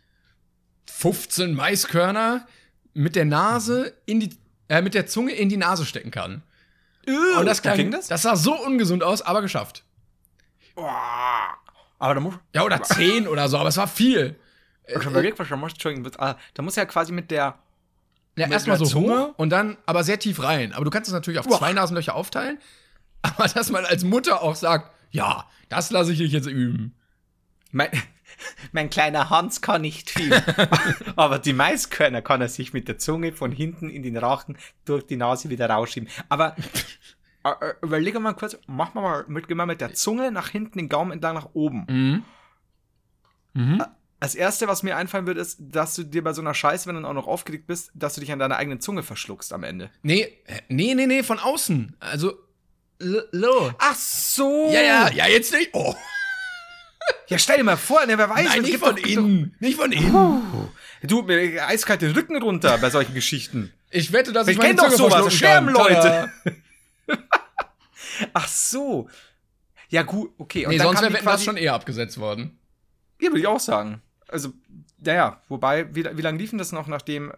[0.91, 2.47] 15 Maiskörner
[2.93, 4.37] mit der Nase in die,
[4.69, 6.43] äh, mit der Zunge in die Nase stecken kann.
[7.07, 8.09] Uh, und das, klang, das?
[8.09, 9.85] das sah so ungesund aus, aber geschafft.
[10.75, 11.59] Boah.
[11.99, 12.35] Aber da muss.
[12.55, 14.37] Ja, oder zehn oder so, aber es war viel.
[14.87, 17.59] Ich hab überlegt, was da muss, Entschuldigung, ah, da muss ja quasi mit der.
[18.37, 20.73] Ja, erstmal so Zunge und dann aber sehr tief rein.
[20.73, 21.59] Aber du kannst es natürlich auf Uah.
[21.59, 22.59] zwei Nasenlöcher aufteilen.
[23.23, 26.95] Aber dass man als Mutter auch sagt, ja, das lasse ich dich jetzt üben.
[27.71, 27.89] Mein,
[28.73, 30.43] mein kleiner Hans kann nicht viel.
[31.17, 35.07] aber die Maiskörner kann er sich mit der Zunge von hinten in den Rachen durch
[35.07, 36.11] die Nase wieder rausschieben.
[36.29, 36.65] Aber äh, äh,
[37.83, 41.35] überlege mal kurz, mach mal mit, mal mit der Zunge nach hinten den Gaumen entlang
[41.35, 41.87] nach oben.
[41.89, 42.23] Mhm.
[43.55, 43.81] Mhm.
[43.81, 43.85] Äh,
[44.21, 47.01] als erste, was mir einfallen wird, ist, dass du dir bei so einer Scheiße, wenn
[47.01, 49.91] du auch noch aufgeregt bist, dass du dich an deiner eigenen Zunge verschluckst am Ende.
[50.03, 50.33] Nee,
[50.69, 51.97] nee, nee, nee, von außen.
[52.01, 52.33] Also,
[52.99, 53.73] lo.
[53.79, 54.71] Ach so.
[54.73, 55.71] Ja, ja, ja, jetzt nicht.
[55.73, 55.95] Oh.
[57.29, 58.49] Ja, stell dir mal vor, ne, wer weiß.
[58.49, 59.53] Nein, nicht von, doch, innen.
[59.53, 59.61] Doch.
[59.61, 60.71] nicht von innen.
[61.03, 63.75] Du, mir eiskalt den Rücken runter bei solchen Geschichten.
[63.91, 65.35] Ich wette, dass ich, ich meine Zunge doch sowas.
[65.35, 66.33] Scherben, Leute.
[68.33, 69.09] Ach so.
[69.89, 70.67] Ja, gut, okay.
[70.67, 72.59] Und nee, sonst wäre das schon eher abgesetzt worden.
[73.21, 74.03] Ja, würde ich auch sagen.
[74.29, 74.53] Also,
[74.99, 77.33] naja, wobei, wie, wie lange liefen das noch, nachdem.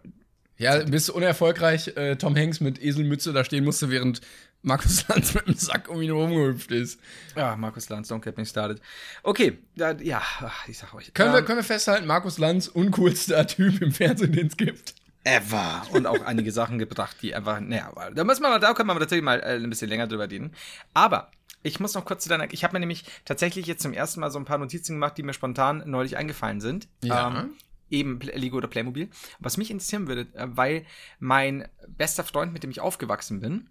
[0.57, 4.21] Ja, bis unerfolgreich äh, Tom Hanks mit Eselmütze da stehen musste, während
[4.63, 6.99] Markus Lanz mit dem Sack um ihn rumgehüpft ist.
[7.35, 8.81] Ja, Markus Lanz, don't get me started.
[9.21, 10.21] Okay, ja, ja
[10.67, 11.13] ich sag euch.
[11.13, 14.95] Können, ähm, wir, können wir festhalten, Markus Lanz, uncoolster Typ im Fernsehen, den es gibt
[15.27, 15.83] ever.
[15.91, 19.23] Und auch einige Sachen gebracht, die einfach, naja, da muss man, da können wir natürlich
[19.23, 20.53] mal äh, ein bisschen länger drüber reden.
[20.93, 21.31] Aber
[21.63, 24.31] ich muss noch kurz zu deiner, ich habe mir nämlich tatsächlich jetzt zum ersten Mal
[24.31, 26.87] so ein paar Notizen gemacht, die mir spontan neulich eingefallen sind.
[27.03, 27.41] Ja.
[27.41, 27.53] Ähm,
[27.89, 29.09] eben Lego oder Playmobil.
[29.39, 30.85] Was mich interessieren würde, äh, weil
[31.19, 33.69] mein bester Freund, mit dem ich aufgewachsen bin,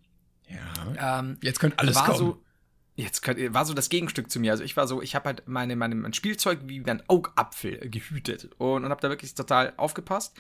[0.49, 1.19] ja.
[1.19, 2.19] Ähm, jetzt könnte alles war kommen.
[2.19, 2.43] So,
[2.95, 4.53] jetzt könnt, war so das Gegenstück zu mir.
[4.53, 8.51] Also ich war so, ich habe halt meine, meine, mein Spielzeug wie ein Augapfel gehütet
[8.59, 10.37] und, und habe da wirklich total aufgepasst.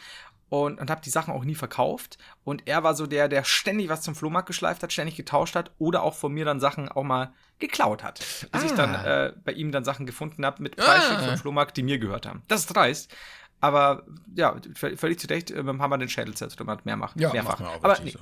[0.49, 2.19] Und, und habe die Sachen auch nie verkauft.
[2.45, 5.73] Und er war so der, der ständig was zum Flohmarkt geschleift hat, ständig getauscht hat
[5.79, 8.19] oder auch von mir dann Sachen auch mal geklaut hat.
[8.19, 8.65] Bis Ah.
[8.65, 11.27] ich dann äh, bei ihm dann Sachen gefunden habe mit Preisschild Ah.
[11.29, 12.43] vom Flohmarkt, die mir gehört haben.
[12.49, 13.15] Das ist dreist.
[13.61, 14.05] Aber
[14.35, 17.19] ja, völlig zu Recht, beim Hammer den Schädel zertrümmert, mehr machen.
[17.21, 17.61] Ja, mehrfach.
[17.61, 18.19] auch Aber nee, so.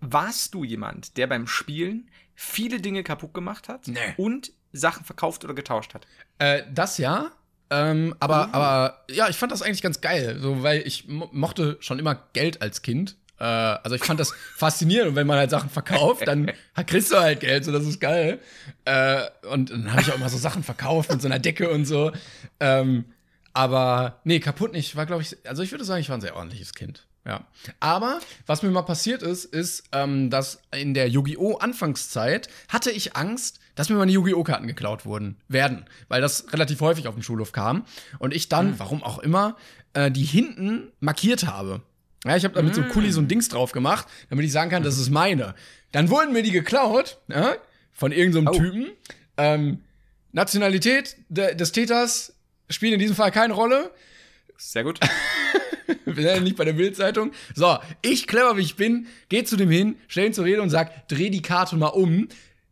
[0.00, 3.98] warst du jemand, der beim Spielen viele Dinge kaputt gemacht hat Nee.
[4.18, 6.06] und Sachen verkauft oder getauscht hat?
[6.38, 7.30] Äh, das ja.
[7.74, 8.54] Ähm, aber, Mhm.
[8.54, 12.14] aber ja, ich fand das eigentlich ganz geil, so, weil ich mo mochte schon immer
[12.32, 13.16] Geld als Kind.
[13.40, 16.52] Äh, also ich fand das faszinierend und wenn man halt Sachen verkauft, dann
[16.86, 18.38] kriegst du halt Geld, so das ist geil.
[18.84, 21.84] Äh, und dann habe ich auch immer so Sachen verkauft mit so einer Decke und
[21.84, 22.12] so.
[22.60, 23.06] Ähm,
[23.52, 24.94] aber nee, kaputt nicht.
[24.96, 27.06] War, glaube ich, also ich würde sagen, ich war ein sehr ordentliches Kind.
[27.26, 27.46] Ja.
[27.80, 31.56] Aber was mir mal passiert ist, ist, ähm, dass in der Yu-Gi-Oh!
[31.56, 34.44] Anfangszeit hatte ich Angst, dass mir meine Yu-Gi-Oh!
[34.44, 37.86] Karten geklaut wurden, werden, weil das relativ häufig auf dem Schulhof kam.
[38.18, 39.56] Und ich dann, warum auch immer,
[39.94, 41.80] äh, die hinten markiert habe.
[42.26, 44.70] Ja, ich habe da mit so Kuli so ein Dings drauf gemacht, damit ich sagen
[44.70, 45.54] kann, das ist meine.
[45.92, 47.54] Dann wurden mir die geklaut, ja,
[47.92, 48.58] von irgendeinem so Oh.
[48.58, 48.86] Typen.
[49.36, 49.84] Ähm,
[50.32, 52.34] Nationalität de des Täters
[52.68, 53.90] spielt in diesem Fall keine Rolle.
[54.56, 55.00] Sehr gut.
[56.04, 57.32] Wir sind ja nicht bei der Bildzeitung.
[57.54, 60.70] So, ich, clever wie ich bin, geh zu dem hin, stell ihn zur Rede und
[60.70, 62.28] sag, dreh die Karte mal um.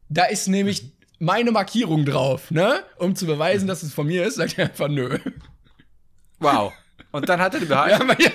[0.09, 2.83] Da ist nämlich meine Markierung drauf, ne?
[2.98, 5.18] Um zu beweisen, dass es von mir ist, sagt er einfach nö.
[6.38, 6.72] Wow.
[7.12, 8.05] Und dann hat er die Behalte.
[8.05, 8.31] Ja, ja.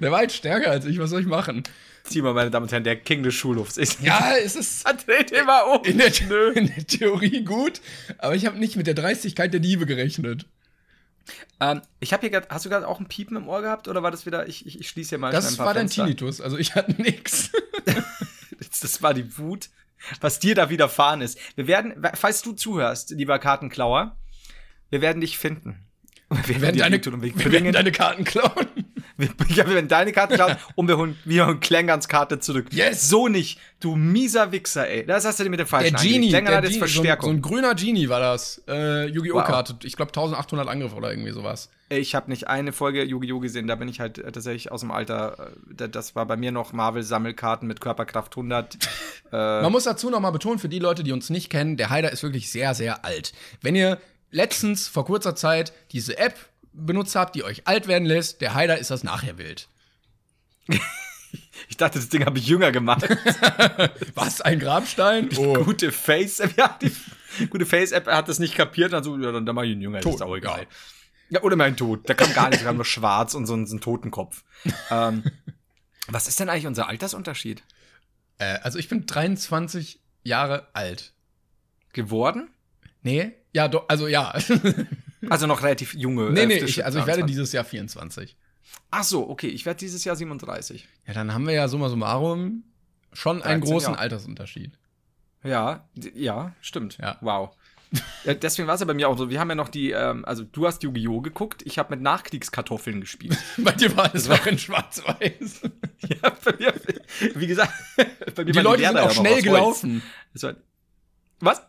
[0.00, 1.62] Der war halt stärker als ich, was soll ich machen?
[2.08, 4.00] Timo, meine Damen und Herren, der King des Schulhofs ist.
[4.02, 5.84] Ja, es ist dreht immer um.
[5.84, 6.12] in der,
[6.56, 7.80] in der Theorie gut,
[8.18, 10.46] aber ich habe nicht mit der Dreistigkeit der Diebe gerechnet.
[11.60, 14.02] Ähm, ich habe hier gerade, hast du gerade auch ein Piepen im Ohr gehabt oder
[14.02, 16.04] war das wieder, ich, ich, ich schließe hier mal Das ein paar war dein Fenster.
[16.04, 17.50] Tinnitus, also ich hatte nix.
[18.58, 19.70] Das, das war die Wut,
[20.20, 21.38] was dir da widerfahren ist.
[21.56, 24.16] Wir werden, falls du zuhörst, lieber Kartenklauer,
[24.90, 25.86] wir werden dich finden.
[26.28, 28.85] Wir Wir werden, deine, wir werden deine Karten klauen.
[29.16, 32.66] Wir, wir werden deine Karte klauen und wir holen, wir holen Klengans Karte zurück.
[32.72, 33.08] Yes.
[33.08, 35.06] So nicht, du mieser Wichser, ey.
[35.06, 36.88] Das hast du dir mit dem falschen Der Genie, der hat jetzt Genie so, ein,
[36.88, 37.30] Verstärkung.
[37.30, 38.62] so ein grüner Genie war das.
[38.68, 39.36] Äh, Yu-Gi-Oh!
[39.36, 39.44] Wow.
[39.46, 39.76] Karte.
[39.84, 41.70] Ich glaube 1800 Angriffe oder irgendwie sowas.
[41.88, 43.38] Ich habe nicht eine Folge Yu-Gi-Oh!
[43.40, 45.52] gesehen, da bin ich halt äh, tatsächlich aus dem Alter.
[45.70, 48.76] äh, da- Das war bei mir noch Marvel-Sammelkarten mit Körperkraft 100.
[49.32, 49.60] Äh.
[49.62, 52.12] Man muss dazu noch mal betonen, für die Leute, die uns nicht kennen, der Haider
[52.12, 53.32] ist wirklich sehr, sehr alt.
[53.60, 53.98] Wenn ihr
[54.30, 56.34] letztens vor kurzer Zeit diese App
[56.76, 59.68] benutzt habt, die euch alt werden lässt, der Haider ist das nachher wild.
[61.68, 63.02] Ich dachte, das Ding habe ich jünger gemacht.
[64.14, 65.28] Was, ein Grabstein?
[65.36, 65.64] Oh.
[65.64, 66.92] Gute Face-App, ja, die
[67.48, 70.06] gute Face-App hat das nicht kapiert, also ja, dann, dann mach ich ihn jünger, das
[70.12, 70.66] ist Tot, auch egal.
[71.28, 72.08] Ja, oder mein Tod.
[72.08, 74.44] Da kam gar nichts, da kam nur schwarz und so ein, so ein Totenkopf.
[74.90, 75.24] ähm,
[76.08, 77.62] was ist denn eigentlich unser Altersunterschied?
[78.38, 81.12] Äh, also ich bin 23 Jahre alt.
[81.92, 82.50] Geworden?
[83.02, 83.32] Nee?
[83.52, 84.34] Ja, doch, also ja.
[85.30, 86.30] Also noch relativ junge.
[86.30, 87.26] nee, äh, nee, ich, also ich werde 23.
[87.26, 88.36] dieses Jahr 24.
[88.90, 90.88] Ach so, okay, ich werde dieses Jahr 37.
[91.06, 92.64] Ja, dann haben wir ja summa summarum
[93.12, 94.00] schon einen 13 großen Jahre.
[94.00, 94.78] Altersunterschied.
[95.42, 96.98] Ja, ja, stimmt.
[96.98, 97.18] Ja.
[97.20, 97.50] Wow.
[98.24, 99.30] Deswegen war es ja bei mir auch so.
[99.30, 101.20] Wir haben ja noch die, ähm, also du hast Yu-Gi-Oh!
[101.20, 103.38] geguckt, ich habe mit Nachkriegskartoffeln gespielt.
[103.58, 105.62] Bei dir war alles noch in schwarz-weiß.
[106.22, 106.74] ja, bei mir,
[107.34, 107.72] wie gesagt,
[108.34, 110.02] bei mir Die Leute Lehrer sind auch schnell gelaufen.
[110.34, 110.56] War,
[111.38, 111.62] was?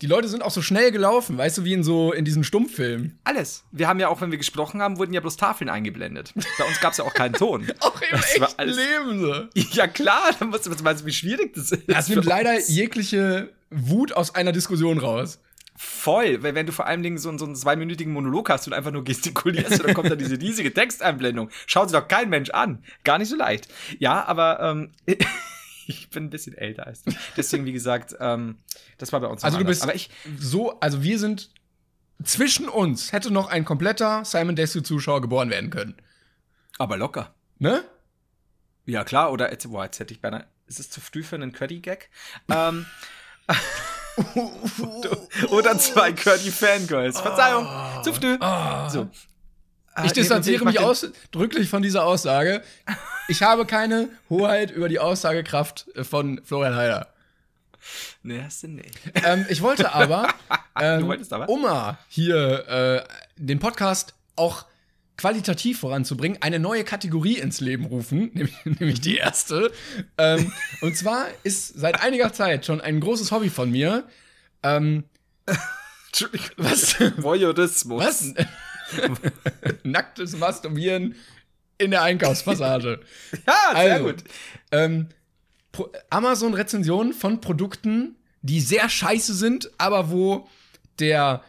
[0.00, 3.18] Die Leute sind auch so schnell gelaufen, weißt du, wie in so in diesen Stummfilmen.
[3.24, 3.64] Alles.
[3.72, 6.32] Wir haben ja auch, wenn wir gesprochen haben, wurden ja bloß Tafeln eingeblendet.
[6.56, 7.66] Bei uns gab es ja auch keinen Ton.
[7.80, 9.34] Auch im Das echten alles- Leben so.
[9.76, 11.82] ja, klar, dann musst du, was meinst du, wie schwierig das ist?
[11.88, 12.68] Das nimmt leider uns?
[12.68, 15.40] jegliche Wut aus einer Diskussion raus.
[15.76, 18.74] Voll, weil wenn du vor allen Dingen so, einen- so einen zweiminütigen Monolog hast und
[18.74, 21.50] einfach nur gestikulierst, dann kommt da diese riesige Texteinblendung.
[21.66, 22.84] Schaut sich doch kein Mensch an.
[23.02, 23.66] Gar nicht so leicht.
[23.98, 24.92] Ja, aber ähm,
[25.88, 27.12] ich bin ein bisschen älter als du.
[27.36, 28.58] Deswegen, wie gesagt, ähm,
[28.98, 29.78] das war bei uns Also du anders.
[29.78, 31.50] bist Aber ich, so, also wir sind
[32.22, 35.96] zwischen uns hätte noch ein kompletter Simon Desue Zuschauer geboren werden können.
[36.78, 37.34] aber locker.
[37.58, 37.82] Ne?
[38.86, 40.46] Ja, klar, oder jetzt, boah, jetzt hätte ich beinahe.
[40.66, 42.10] Ist es zu früh für einen Curdy-Gag?
[42.50, 42.86] Ähm,
[45.50, 47.20] oder zwei Curdy-Fangirls.
[47.20, 47.66] Verzeihung,
[48.02, 48.36] zu früh.
[48.90, 49.08] So.
[49.98, 50.04] Ah.
[50.04, 52.62] Ich distanziere mich ausdrücklich von dieser Aussage.
[53.26, 57.12] Ich habe keine Hoheit über die Aussagekraft von Florian Heider.
[58.22, 58.94] Nee, hast du nicht.
[59.24, 60.28] ähm, ich wollte aber,
[60.80, 61.48] ähm, aber?
[61.48, 63.02] um mal hier äh,
[63.36, 64.66] den Podcast auch
[65.16, 69.72] qualitativ voranzubringen, eine neue Kategorie ins Leben rufen, nämlich, nämlich die erste.
[70.16, 74.04] Ähm, und zwar ist seit einiger Zeit schon ein großes Hobby von mir.
[74.62, 75.04] Ähm,
[76.06, 76.48] Entschuldigung.
[76.56, 76.94] was?
[77.16, 78.04] Voyeurismus.
[78.04, 78.34] Was?
[79.82, 81.14] Nacktes Masturbieren
[81.78, 83.00] in der Einkaufspassage.
[83.46, 84.24] Ja, sehr Also, gut.
[84.72, 85.08] Ähm,
[86.10, 90.48] Amazon-Rezensionen von Produkten, die sehr scheiße sind, aber wo
[90.98, 91.42] der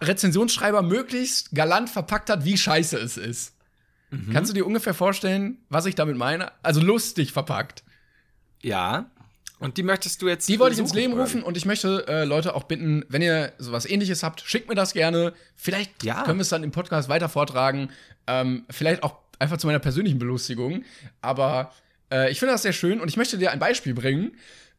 [0.00, 3.54] Rezensionsschreiber möglichst galant verpackt hat, wie scheiße es ist.
[4.10, 4.32] Mhm.
[4.32, 6.52] Kannst du dir ungefähr vorstellen, was ich damit meine?
[6.62, 7.84] Also lustig verpackt.
[8.62, 9.10] Ja.
[9.58, 10.48] Und die möchtest du jetzt.
[10.48, 13.52] Die wollte ich ins Leben rufen und ich möchte äh, Leute auch bitten, wenn ihr
[13.58, 15.32] sowas ähnliches habt, schickt mir das gerne.
[15.54, 16.24] Vielleicht ja.
[16.24, 17.90] können wir es dann im Podcast weiter vortragen.
[18.26, 20.84] Ähm, vielleicht auch einfach zu meiner persönlichen Belustigung.
[21.22, 21.72] Aber
[22.12, 24.32] äh, ich finde das sehr schön und ich möchte dir ein Beispiel bringen.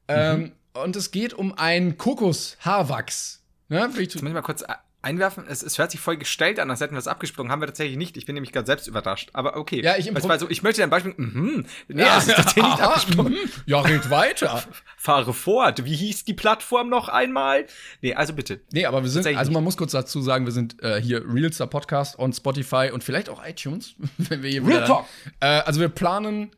[0.07, 0.51] Ähm, mhm.
[0.73, 3.41] Und es geht um ein Kokoshaarwachs.
[3.69, 3.89] Ne?
[3.97, 4.63] Ich muss mal kurz
[5.01, 5.45] einwerfen.
[5.47, 7.51] Es, es, hört sich voll gestellt an, als hätten wir es abgesprungen.
[7.51, 8.17] Haben wir tatsächlich nicht.
[8.17, 9.29] Ich bin nämlich gerade selbst überrascht.
[9.33, 9.81] Aber okay.
[9.81, 11.13] Ja, ich, also, ich möchte ein Beispiel.
[11.17, 11.65] Mhm.
[11.87, 13.33] Nee, ja, das ist tatsächlich nicht abgesprungen.
[13.33, 13.49] Mhm.
[13.65, 14.63] Ja, red weiter.
[14.97, 15.85] Fahre fort.
[15.85, 17.67] Wie hieß die Plattform noch einmal?
[18.01, 18.59] Nee, also bitte.
[18.71, 21.67] Nee, aber wir sind, also man muss kurz dazu sagen, wir sind äh, hier Realstar
[21.67, 25.05] Podcast on Spotify und vielleicht auch iTunes, wenn wir hier Real Talk.
[25.39, 26.51] Äh, also wir planen,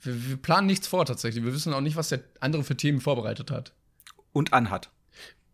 [0.00, 1.44] wir, wir planen nichts vor tatsächlich.
[1.44, 3.72] Wir wissen auch nicht, was der andere für Themen vorbereitet hat.
[4.32, 4.90] Und anhat.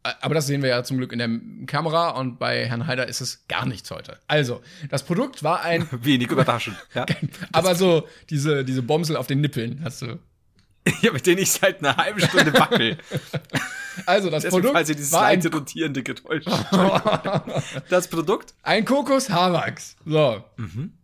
[0.02, 1.28] Aber das sehen wir ja zum Glück in der
[1.66, 4.18] Kamera und bei Herrn Heider ist es gar nichts heute.
[4.28, 5.86] Also, das Produkt war ein.
[6.04, 6.76] Wenig überraschend.
[6.94, 7.06] Ja.
[7.52, 10.18] aber so, diese, diese Bomsel auf den Nippeln hast du.
[11.02, 12.96] ja, mit denen ich seit einer halben Stunde wackel.
[14.06, 14.86] Also, das Deswegen Produkt.
[14.86, 16.44] Sie dieses war ein rotierende Geräusch.
[17.90, 18.54] das Produkt?
[18.62, 19.96] Ein Kokos-Haarwachs.
[20.06, 20.42] So.
[20.56, 20.94] Mhm.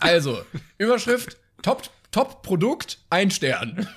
[0.00, 0.42] Also,
[0.78, 2.46] Überschrift: Top, Top
[3.10, 3.88] ein Stern.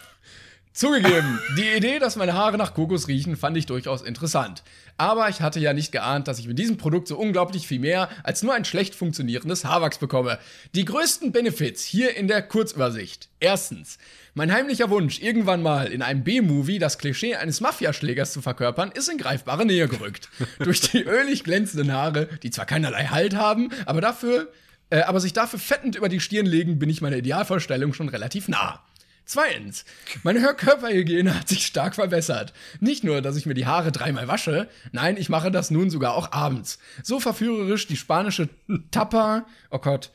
[0.73, 4.63] Zugegeben, die Idee, dass meine Haare nach Kokos riechen, fand ich durchaus interessant.
[4.97, 8.09] Aber ich hatte ja nicht geahnt, dass ich mit diesem Produkt so unglaublich viel mehr
[8.23, 10.39] als nur ein schlecht funktionierendes Haarwachs bekomme.
[10.73, 13.29] Die größten Benefits hier in der Kurzübersicht.
[13.39, 13.99] Erstens,
[14.33, 19.09] mein heimlicher Wunsch, irgendwann mal in einem B-Movie das Klischee eines Mafiaschlägers zu verkörpern, ist
[19.09, 20.29] in greifbare Nähe gerückt.
[20.57, 24.51] Durch die ölig glänzenden Haare, die zwar keinerlei Halt haben, aber dafür,
[24.89, 28.47] äh, aber sich dafür fettend über die Stirn legen, bin ich meiner Idealvorstellung schon relativ
[28.47, 28.81] nah.
[29.25, 29.85] Zweitens,
[30.23, 32.53] meine Körperhygiene hat sich stark verbessert.
[32.79, 36.15] Nicht nur, dass ich mir die Haare dreimal wasche, nein, ich mache das nun sogar
[36.15, 36.77] auch abends.
[37.03, 38.49] So verführerisch die spanische
[38.91, 40.11] Tapa, oh Gott,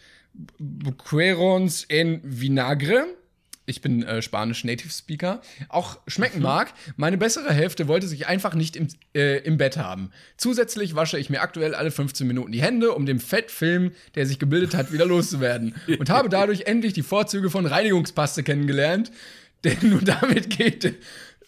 [0.59, 3.07] Buquerons en Vinagre
[3.69, 6.45] ich bin äh, Spanisch Native Speaker, auch schmecken mhm.
[6.45, 6.73] mag.
[6.97, 10.11] Meine bessere Hälfte wollte sich einfach nicht im, äh, im Bett haben.
[10.37, 14.39] Zusätzlich wasche ich mir aktuell alle 15 Minuten die Hände, um den Fettfilm, der sich
[14.39, 15.75] gebildet hat, wieder loszuwerden.
[15.99, 19.13] Und habe dadurch endlich die Vorzüge von Reinigungspaste kennengelernt.
[19.65, 20.95] Denn nur damit geht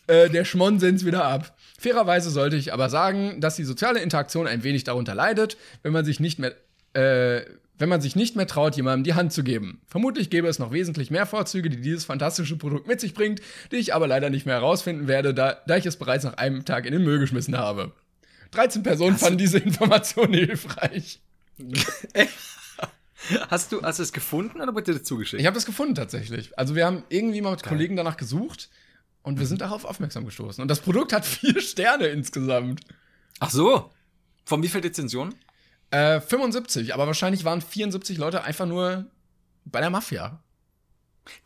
[0.08, 1.56] äh, der Schmonsens wieder ab.
[1.78, 6.04] Fairerweise sollte ich aber sagen, dass die soziale Interaktion ein wenig darunter leidet, wenn man
[6.04, 6.54] sich nicht mehr
[6.94, 7.42] äh,
[7.80, 9.80] wenn man sich nicht mehr traut, jemandem die Hand zu geben.
[9.86, 13.40] Vermutlich gäbe es noch wesentlich mehr Vorzüge, die dieses fantastische Produkt mit sich bringt,
[13.72, 16.66] die ich aber leider nicht mehr herausfinden werde, da, da ich es bereits nach einem
[16.66, 17.92] Tag in den Müll geschmissen habe.
[18.50, 21.20] 13 Personen hast fanden diese Information hilfreich.
[23.50, 25.42] Hast du, hast du es gefunden oder wurde dir das zugeschickt?
[25.42, 26.58] Ich habe es gefunden tatsächlich.
[26.58, 27.74] Also wir haben irgendwie mal mit Geil.
[27.74, 28.70] Kollegen danach gesucht
[29.22, 29.48] und wir mhm.
[29.48, 30.62] sind darauf aufmerksam gestoßen.
[30.62, 32.80] Und das Produkt hat vier Sterne insgesamt.
[33.38, 33.90] Ach so.
[34.46, 35.34] Von wie viel Rezensionen?
[35.90, 39.06] Äh, 75, aber wahrscheinlich waren 74 Leute einfach nur
[39.64, 40.40] bei der Mafia.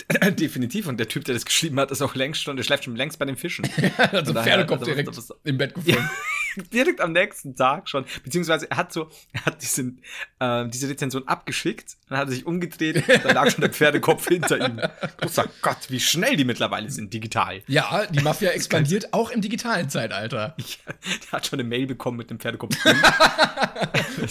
[0.39, 0.87] Definitiv.
[0.87, 3.19] Und der Typ, der das geschrieben hat, ist auch längst schon, der schläft schon längst
[3.19, 3.69] bei den Fischen.
[3.97, 6.09] also Pferdekopf also, direkt das, das, im Bett gefunden.
[6.73, 8.05] direkt am nächsten Tag schon.
[8.23, 10.03] Beziehungsweise er hat so, er hat diesen,
[10.39, 14.59] äh, diese Rezension abgeschickt, dann hat er sich umgedreht, da lag schon der Pferdekopf hinter
[14.59, 14.81] ihm.
[15.19, 17.63] Großer Gott, wie schnell die mittlerweile sind, digital.
[17.67, 20.57] Ja, die Mafia expandiert auch im digitalen Zeitalter.
[20.65, 22.75] Ja, der hat schon eine Mail bekommen mit dem Pferdekopf.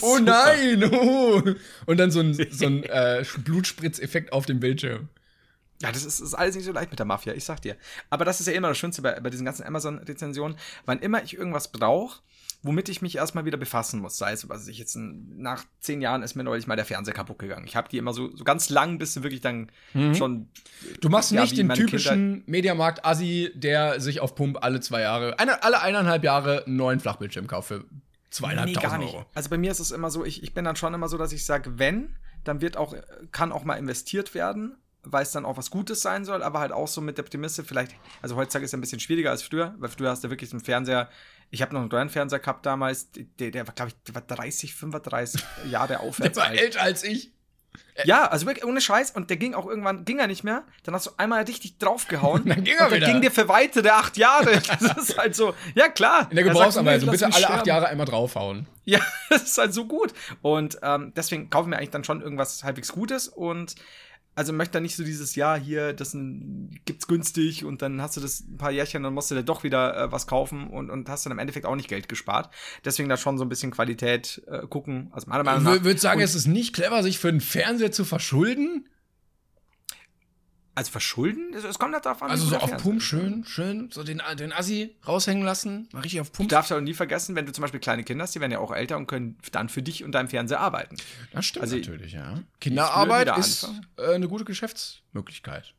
[0.02, 0.84] oh nein!
[0.92, 1.42] Oh.
[1.86, 5.10] Und dann so ein, so ein äh, Blutspritzeffekt auf dem Bildschirm.
[5.84, 7.76] Ja, das ist, ist, alles nicht so leicht mit der Mafia, ich sag dir.
[8.10, 10.58] Aber das ist ja immer das Schönste bei, bei diesen ganzen Amazon-Rezensionen.
[10.86, 12.22] Wann immer ich irgendwas brauche,
[12.62, 16.24] womit ich mich erstmal wieder befassen muss, sei es, was ich jetzt nach zehn Jahren
[16.24, 17.68] ist mir neulich mal der Fernseher kaputt gegangen.
[17.68, 20.16] Ich habe die immer so, so ganz lang, bis du wirklich dann mhm.
[20.16, 20.48] schon.
[21.02, 25.64] Du machst ja, nicht den typischen Mediamarkt-Assi, der sich auf Pump alle zwei Jahre, eine,
[25.64, 27.86] alle eineinhalb Jahre einen neuen Flachbildschirm kauft für
[28.30, 29.26] zweieinhalbtausend nee, Euro.
[29.36, 31.34] Also bei mir ist es immer so, ich, ich bin dann schon immer so, dass
[31.34, 32.16] ich sage, wenn,
[32.46, 32.96] dann wird auch,
[33.34, 36.72] kann auch mal investiert werden weil es dann auch was Gutes sein soll, aber halt
[36.72, 39.76] auch so mit der Prämisse vielleicht, also heutzutage ist es ein bisschen schwieriger als früher,
[39.78, 41.10] weil früher hast du wirklich einen Fernseher,
[41.50, 44.74] ich habe noch einen Röhrenfernseher gehabt damals, der, der war, glaube ich, der war 30,
[44.74, 46.36] 35 Jahre aufwärts.
[46.36, 46.60] der war alt.
[46.60, 47.32] älter als ich.
[48.06, 50.64] Ja, also wirklich ohne Scheiß und der ging auch irgendwann, ging er nicht mehr.
[50.84, 52.44] Dann hast du einmal richtig draufgehauen.
[52.48, 53.08] dann ging er und dann wieder.
[53.08, 54.62] ging dir für weitere acht Jahre.
[54.84, 56.28] Das ist halt so, ja klar.
[56.30, 58.68] In der Gebrauchsanweisung, bitte alle acht Jahre einmal draufhauen.
[58.84, 60.14] Ja, das ist halt so gut.
[60.42, 63.76] Und ähm, deswegen kaufen wir eigentlich dann schon irgendwas halbwegs Gutes und
[64.36, 66.18] also möchte da nicht so dieses Jahr hier, das
[66.86, 69.64] gibt's günstig und dann hast du das ein paar Jährchen, dann musst du da doch
[69.64, 72.50] wieder äh, was kaufen und, und hast dann im Endeffekt auch nicht Geld gespart.
[72.84, 75.10] Deswegen da schon so ein bisschen Qualität äh, gucken.
[75.12, 75.76] Also meiner Meinung nach.
[75.76, 78.88] Ich würde sagen, und es ist nicht clever, sich für einen Fernseher zu verschulden.
[80.76, 81.54] Also verschulden?
[81.54, 82.32] Es kommt halt darauf an.
[82.32, 86.32] Also so auf Pump schön, schön, so den, den Assi raushängen lassen, mal richtig auf
[86.32, 86.50] Du Pump.
[86.50, 88.72] darfst aber nie vergessen, wenn du zum Beispiel kleine Kinder hast, die werden ja auch
[88.72, 90.96] älter und können dann für dich und deinen Fernseher arbeiten.
[91.32, 92.40] Das stimmt Also, natürlich, ja.
[92.60, 95.74] Kinderarbeit ist äh, eine gute Geschäftsmöglichkeit.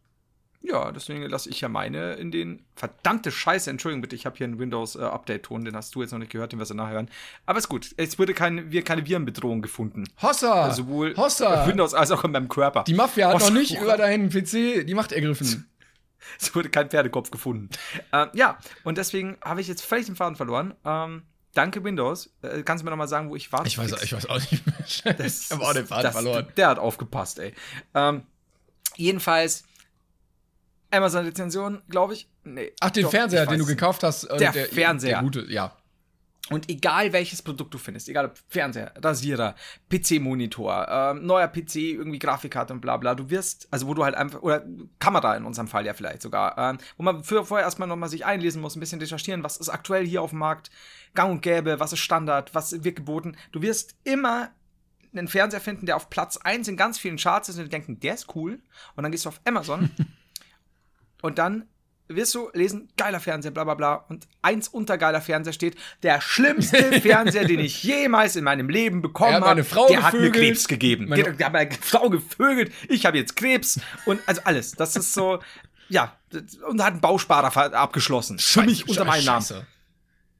[0.66, 2.64] Ja, deswegen lasse ich ja meine in den.
[2.74, 6.32] Verdammte Scheiße, Entschuldigung bitte, ich habe hier einen Windows-Update-Ton, den hast du jetzt noch nicht
[6.32, 7.10] gehört, den wirst du nachher hören.
[7.44, 10.04] Aber ist gut, es wurde kein, wir keine Virenbedrohung gefunden.
[10.22, 10.64] Hossa!
[10.64, 11.66] Also sowohl Hossa!
[11.66, 12.84] Windows als auch in meinem Körper.
[12.84, 13.50] Die Mafia hat Hossa.
[13.50, 15.70] noch nicht über deinen PC die Macht ergriffen.
[16.40, 17.68] Es wurde kein Pferdekopf gefunden.
[18.14, 20.72] ähm, ja, und deswegen habe ich jetzt völlig den Faden verloren.
[20.82, 22.32] Ähm, danke, Windows.
[22.40, 23.66] Äh, kannst du mir noch mal sagen, wo ich war?
[23.66, 24.74] Ich weiß, ich weiß auch nicht mehr.
[25.26, 26.46] Ich habe auch den Faden das- verloren.
[26.56, 27.52] Der hat aufgepasst, ey.
[27.94, 28.22] Ähm,
[28.96, 29.64] jedenfalls,
[30.94, 32.28] Amazon-Rezension, glaube ich.
[32.44, 32.72] Nee.
[32.80, 34.24] Ach, den doch, Fernseher, den du gekauft hast.
[34.24, 35.14] äh, Der Fernseher.
[35.14, 35.76] Der gute, ja.
[36.50, 39.54] Und egal welches Produkt du findest, egal ob Fernseher, Rasierer,
[39.88, 44.14] PC-Monitor, ähm, neuer PC, irgendwie Grafikkarte und bla bla, du wirst, also wo du halt
[44.14, 44.62] einfach, oder
[44.98, 48.26] Kamera in unserem Fall ja vielleicht sogar, ähm, wo man für, vorher erstmal nochmal sich
[48.26, 50.70] einlesen muss, ein bisschen recherchieren, was ist aktuell hier auf dem Markt,
[51.14, 53.36] gang und gäbe, was ist Standard, was wird geboten.
[53.52, 54.50] Du wirst immer
[55.14, 58.14] einen Fernseher finden, der auf Platz 1 in ganz vielen Charts ist und denken, der
[58.14, 58.58] ist cool.
[58.96, 59.90] Und dann gehst du auf Amazon
[61.24, 61.64] und dann
[62.08, 63.94] wirst du lesen, geiler Fernseher, bla bla bla.
[64.10, 69.00] Und eins unter geiler Fernseher steht, der schlimmste Fernseher, den ich jemals in meinem Leben
[69.00, 69.62] bekommen habe.
[69.88, 70.30] der hat mir.
[70.30, 71.08] Krebs gegeben.
[71.08, 74.72] Meine- Der, hat meine Frau gevögelt, ich habe jetzt Krebs und also alles.
[74.72, 75.40] Das ist so,
[75.88, 76.14] ja,
[76.68, 78.38] und hat einen Bausparer abgeschlossen.
[78.66, 79.66] Mich unter meinem Namen.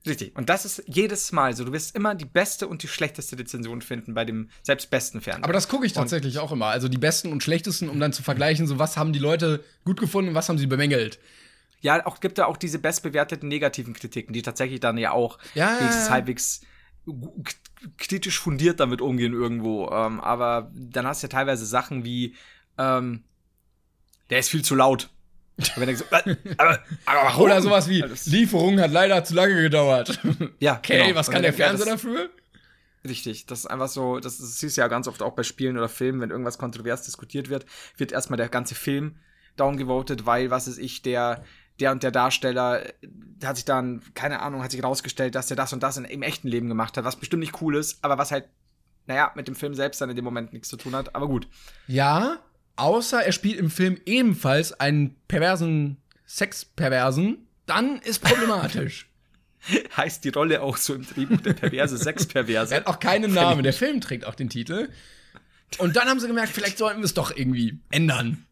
[0.07, 0.37] Richtig.
[0.37, 1.65] Und das ist jedes Mal so.
[1.65, 5.45] Du wirst immer die beste und die schlechteste Rezension finden bei dem selbst besten Fernseher.
[5.45, 6.67] Aber das gucke ich tatsächlich auch immer.
[6.67, 9.99] Also die besten und schlechtesten, um dann zu vergleichen, so was haben die Leute gut
[9.99, 11.19] gefunden und was haben sie bemängelt.
[11.81, 15.79] Ja, auch gibt da auch diese bestbewerteten negativen Kritiken, die tatsächlich dann ja auch Ja,
[15.81, 16.63] ja, halbwegs
[17.99, 19.91] kritisch fundiert damit umgehen irgendwo.
[19.91, 22.35] Ähm, aber dann hast du ja teilweise Sachen wie,
[22.79, 23.25] ähm,
[24.31, 25.11] der ist viel zu laut.
[25.77, 27.39] Denkst, äh, aber, aber?
[27.41, 30.19] Oder sowas wie, Das- Lieferung hat leider zu lange gedauert.
[30.59, 31.15] Ja, Okay, genau.
[31.19, 32.31] was kann dann- der Fernseher dafür?
[33.07, 35.77] Richtig, das ist einfach so, das, das siehst du ja ganz oft auch bei Spielen
[35.77, 37.67] oder Filmen, wenn irgendwas kontrovers diskutiert wird,
[37.99, 39.17] wird erstmal der ganze Film
[39.57, 41.45] downgevotet, weil, was ist ich, der,
[41.81, 45.57] der und der Darsteller, der hat sich dann, keine Ahnung, hat sich rausgestellt, dass der
[45.57, 48.17] das und das in, im echten Leben gemacht hat, was bestimmt nicht cool ist, aber
[48.17, 48.49] was halt,
[49.07, 51.47] naja, mit dem Film selbst dann in dem Moment nichts zu tun hat, aber gut.
[51.87, 52.39] Ja,
[52.77, 55.97] außer er spielt im Film ebenfalls einen perversen
[56.27, 59.09] Sexperversen, dann ist problematisch.
[59.97, 62.75] Heißt die Rolle auch so im Drehbuch der perverse er Sexperverse?
[62.75, 63.63] hat auch keinen Namen.
[63.63, 64.91] Der Film trägt auch den Titel.
[65.79, 68.45] Und dann haben sie gemerkt, vielleicht sollten wir es doch irgendwie ändern.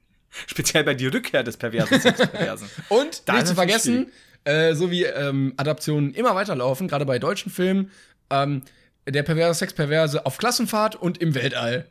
[0.46, 2.68] Speziell bei die Rückkehr des perversen Sexperversen.
[2.88, 4.10] Und Da nicht zu vergessen,
[4.44, 7.90] äh, so wie ähm, Adaptionen immer weiterlaufen, gerade bei deutschen Filmen,
[8.30, 8.62] ähm,
[9.06, 11.86] der perverse Sexperverse auf Klassenfahrt und im Weltall.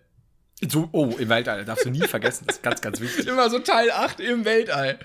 [0.68, 3.28] So, oh, im Weltall, darfst du nie vergessen, das ist ganz, ganz wichtig.
[3.28, 5.00] Immer so Teil 8 im Weltall.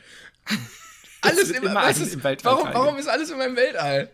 [1.23, 4.11] Alles wird immer, ist, im Weltall warum, warum ist alles immer im Weltall?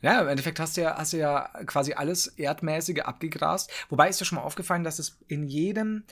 [0.00, 3.70] Ja, im Endeffekt hast du ja, hast du ja quasi alles Erdmäßige abgegrast.
[3.88, 6.04] Wobei ist dir schon mal aufgefallen, dass es in jedem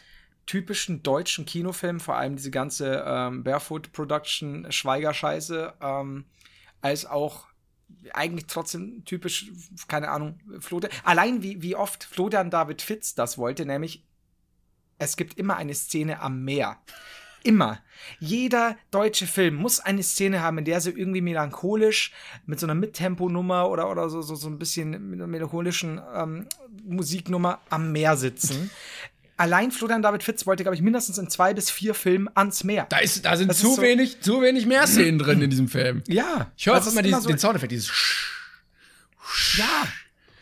[0.44, 6.24] typischen deutschen Kinofilm, vor allem diese ganze ähm, Barefoot Production Schweigerscheiße, ähm,
[6.80, 7.46] als auch
[8.12, 9.50] eigentlich trotzdem typisch,
[9.88, 10.88] keine Ahnung, Flote.
[11.04, 14.04] Allein wie, wie oft Florian David Fitz das wollte, nämlich
[14.98, 16.78] es gibt immer eine Szene am Meer.
[17.42, 17.80] Immer.
[18.18, 22.12] Jeder deutsche Film muss eine Szene haben, in der sie irgendwie melancholisch
[22.44, 26.46] mit so einer Mittempo-Nummer oder, oder so, so, so ein bisschen mit einer melancholischen ähm,
[26.84, 28.70] Musiknummer am Meer sitzen.
[29.38, 32.86] Allein Florian David Fitz wollte, glaube ich, mindestens in zwei bis vier Filmen ans Meer.
[32.88, 35.68] Da, ist, da sind Das zu so- wenig, zu wenig mehr Szenen drin in diesem
[35.68, 36.02] Film.
[36.08, 36.50] Ja.
[36.56, 38.30] Ich höre immer, dieses, so- den Soundeffekt, dieses Sch-
[39.58, 39.86] Ja.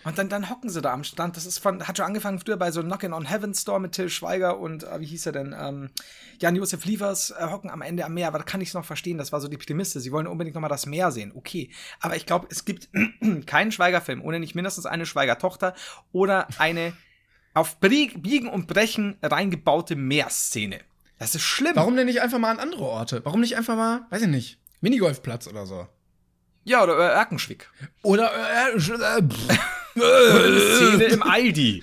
[0.05, 1.37] Und dann, dann hocken sie da am Stand.
[1.37, 4.11] Das ist von, hat schon angefangen früher bei so Knockin' on Heaven Store mit Till
[4.11, 5.55] Schweiger und äh, wie hieß er denn?
[5.59, 5.91] Ähm,
[6.41, 9.19] Jan-Josef Liefers äh, hocken am Ende am Meer, aber da kann ich es noch verstehen.
[9.19, 10.01] Das war so die Prämisse.
[10.01, 11.33] Sie wollen unbedingt nochmal das Meer sehen.
[11.35, 11.71] Okay.
[12.01, 12.89] Aber ich glaube, es gibt
[13.47, 15.75] keinen Schweigerfilm ohne nicht mindestens eine Schweigertochter
[16.13, 16.93] oder eine
[17.55, 20.81] auf Biegen und Brechen reingebaute Meerszene.
[21.19, 21.77] Das ist schlimm.
[21.77, 23.25] Warum denn nicht einfach mal an andere Orte?
[23.25, 25.87] Warum nicht einfach mal, weiß ich nicht, Minigolfplatz oder so?
[26.65, 27.71] Ja, oder äh, Erkenschwick.
[28.03, 29.23] Oder äh, äh,
[30.77, 31.83] Szene im Aldi.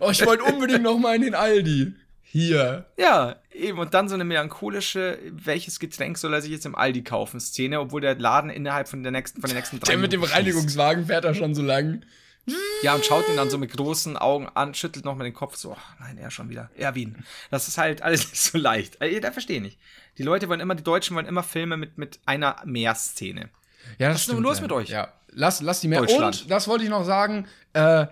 [0.00, 1.94] oh, ich wollte unbedingt noch mal in den Aldi.
[2.22, 2.86] Hier.
[2.98, 3.78] Ja, eben.
[3.78, 7.80] Und dann so eine melancholische, welches Getränk soll er sich jetzt im Aldi kaufen, Szene,
[7.80, 10.22] obwohl der Laden innerhalb von, der nächsten, von den nächsten drei Der mit dem.
[10.22, 12.02] Reinigungswagen fährt da schon so lang.
[12.82, 15.56] Ja, und schaut ihn dann so mit großen Augen an, schüttelt noch mal den Kopf
[15.56, 16.70] so, ach, nein, er schon wieder.
[16.76, 17.24] Erwin.
[17.50, 19.00] Das ist halt alles nicht so leicht.
[19.00, 19.78] Äh, Da verstehe ich nicht.
[20.18, 23.48] Die Leute wollen immer, die Deutschen wollen immer Filme mit, mit einer Meerszene.
[23.98, 24.88] Ja, Was ist denn los mit euch?
[24.88, 26.00] Ja, lass, lass die mehr.
[26.02, 28.06] Und, das wollte ich noch sagen, äh,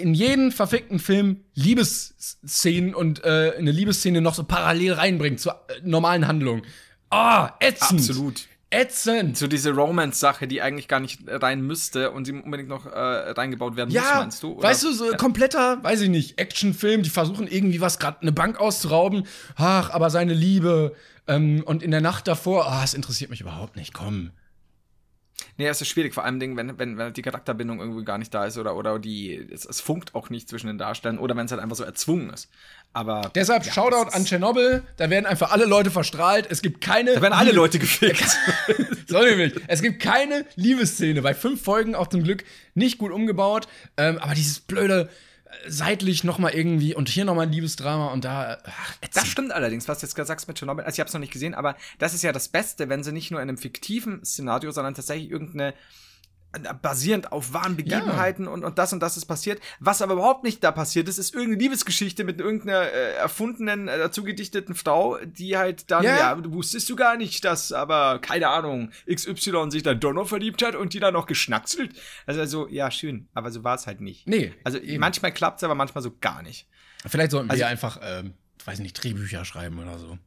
[0.00, 5.80] in jeden verfickten Film Liebesszenen und äh, eine Liebesszene noch so parallel reinbringt zur äh,
[5.82, 6.62] normalen Handlung.
[7.10, 8.00] Ah, ätzend.
[8.00, 8.46] Absolut.
[8.70, 9.36] Ätzend.
[9.36, 12.90] So diese Romance-Sache, die eigentlich gar nicht rein müsste und sie unbedingt noch äh,
[13.32, 14.52] reingebaut werden muss, Ja, meinst du?
[14.52, 14.66] oder?
[14.66, 18.58] weißt du, so kompletter, weiß ich nicht, Actionfilm, die versuchen irgendwie was, gerade eine Bank
[18.58, 19.26] auszurauben.
[19.56, 20.94] Ach, aber seine Liebe
[21.26, 24.30] ähm, und in der Nacht davor, ah, es interessiert mich überhaupt nicht, komm.
[25.62, 28.46] Nee, es ist schwierig, vor allem, wenn, wenn, wenn die Charakterbindung irgendwie gar nicht da
[28.46, 31.52] ist oder, oder die, es, es funkt auch nicht zwischen den Darstellern oder wenn es
[31.52, 32.50] halt einfach so erzwungen ist.
[32.92, 33.30] Aber.
[33.36, 36.48] Deshalb ja, Shoutout an Tschernobyl, da werden einfach alle Leute verstrahlt.
[36.50, 37.14] Es gibt keine.
[37.14, 38.26] Da werden alle Leute gefickt.
[39.06, 39.54] so nämlich.
[39.68, 41.22] Es gibt keine Liebesszene.
[41.22, 42.42] Bei fünf Folgen auch zum Glück
[42.74, 43.68] nicht gut umgebaut.
[43.96, 45.10] Ähm, aber dieses blöde
[45.66, 48.58] seitlich noch mal irgendwie und hier noch mal ein Liebesdrama und da.
[48.64, 50.84] Ach, Das stimmt allerdings, was du jetzt gerade sagst mit Tschernobyl.
[50.84, 53.12] Also ich habe es noch nicht gesehen, aber das ist ja das Beste, wenn sie
[53.12, 55.74] nicht nur in einem fiktiven Szenario, sondern tatsächlich irgendeine äh,
[56.82, 59.60] basierend auf wahren Begebenheiten und, und das und das ist passiert.
[59.80, 63.96] Was aber überhaupt nicht da passiert ist, ist irgendeine Liebesgeschichte mit irgendeiner äh, erfundenen, äh,
[63.98, 66.16] dazu gedichteten Frau, die halt dann, Ja.
[66.36, 66.52] ja.
[66.52, 70.92] wusstest du gar nicht, dass aber, keine Ahnung, XY sich dann Donner verliebt hat und
[70.92, 71.92] die dann noch geschnackselt.
[72.26, 74.26] Also, also ja, schön, aber so war es halt nicht.
[74.28, 74.52] Nee.
[74.64, 75.00] Also eben.
[75.00, 76.68] manchmal klappt es, aber manchmal so gar nicht.
[77.06, 78.34] Vielleicht sollten Also- wir einfach, ähm,
[78.64, 80.18] weiß nicht, Drehbücher schreiben oder so.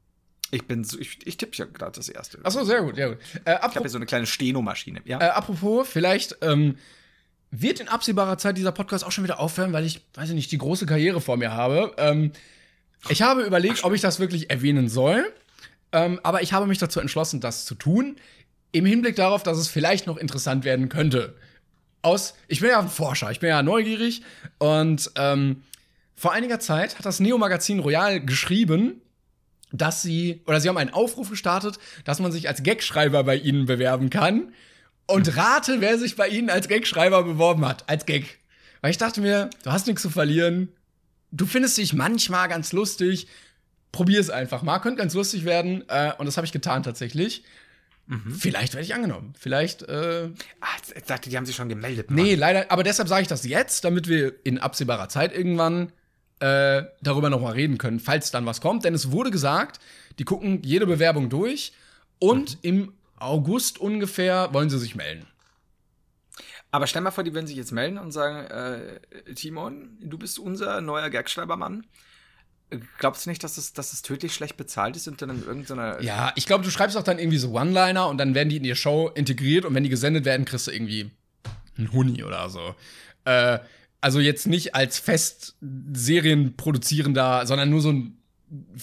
[0.55, 2.39] Ich bin so, ich, ich tippe ja gerade das erste.
[2.43, 3.17] Achso, sehr gut, sehr gut.
[3.43, 5.01] Äh, Ich habe hier so eine kleine Steno-Maschine.
[5.05, 5.19] Ja.
[5.19, 6.77] äh, apropos, vielleicht ähm,
[7.51, 10.51] wird in absehbarer Zeit dieser Podcast auch schon wieder aufhören, weil ich, weiß ich nicht,
[10.51, 11.93] die große Karriere vor mir habe.
[11.97, 12.31] Ähm,
[13.09, 15.25] ich habe überlegt, ob ich das wirklich erwähnen soll.
[15.91, 18.15] Ähm, aber ich habe mich dazu entschlossen, das zu tun.
[18.71, 21.35] Im Hinblick darauf, dass es vielleicht noch interessant werden könnte.
[22.01, 24.21] Aus, ich bin ja ein Forscher, ich bin ja neugierig.
[24.57, 25.63] Und ähm,
[26.15, 29.01] vor einiger Zeit hat das Neo-Magazin Royal geschrieben,
[29.77, 33.65] dass sie, oder sie haben einen Aufruf gestartet, dass man sich als Gagschreiber bei ihnen
[33.65, 34.53] bewerben kann.
[35.07, 37.87] Und rate, wer sich bei ihnen als Gagschreiber beworben hat.
[37.89, 38.39] Als Gag.
[38.81, 40.69] Weil ich dachte mir, du hast nichts zu verlieren.
[41.31, 43.27] Du findest dich manchmal ganz lustig.
[43.91, 44.79] Probier es einfach mal.
[44.79, 45.83] Könnte ganz lustig werden.
[45.89, 47.43] Äh, und das habe ich getan tatsächlich.
[48.37, 49.33] Vielleicht werde ich angenommen.
[49.39, 50.29] Vielleicht, äh,
[50.61, 52.11] Ah, jetzt- jetzt sagte, die haben sich schon gemeldet.
[52.11, 55.91] Nee, leider, aber deshalb sage ich das jetzt, damit wir in absehbarer Zeit irgendwann
[56.39, 58.85] äh, darüber noch mal reden können, falls dann was kommt.
[58.85, 59.79] Denn es wurde gesagt,
[60.19, 61.73] die gucken jede Bewerbung durch
[62.19, 65.27] und im August ungefähr wollen sie sich melden.
[66.71, 70.37] Aber stell mal vor, die würden sich jetzt melden und sagen, äh, Timon, du bist
[70.39, 71.85] unser neuer Gagschreibermann.
[72.97, 76.01] Glaubst du nicht, dass es, dass es tödlich schlecht bezahlt ist und dann in irgendeiner.
[76.01, 78.63] Ja, ich glaube, du schreibst auch dann irgendwie so One-Liner und dann werden die in
[78.63, 81.11] die Show integriert und wenn die gesendet werden, kriegst du irgendwie
[81.77, 82.75] einen Huni oder so.
[83.23, 83.59] Äh,
[84.05, 88.17] also jetzt nicht als fest Serienproduzierender, sondern nur so ein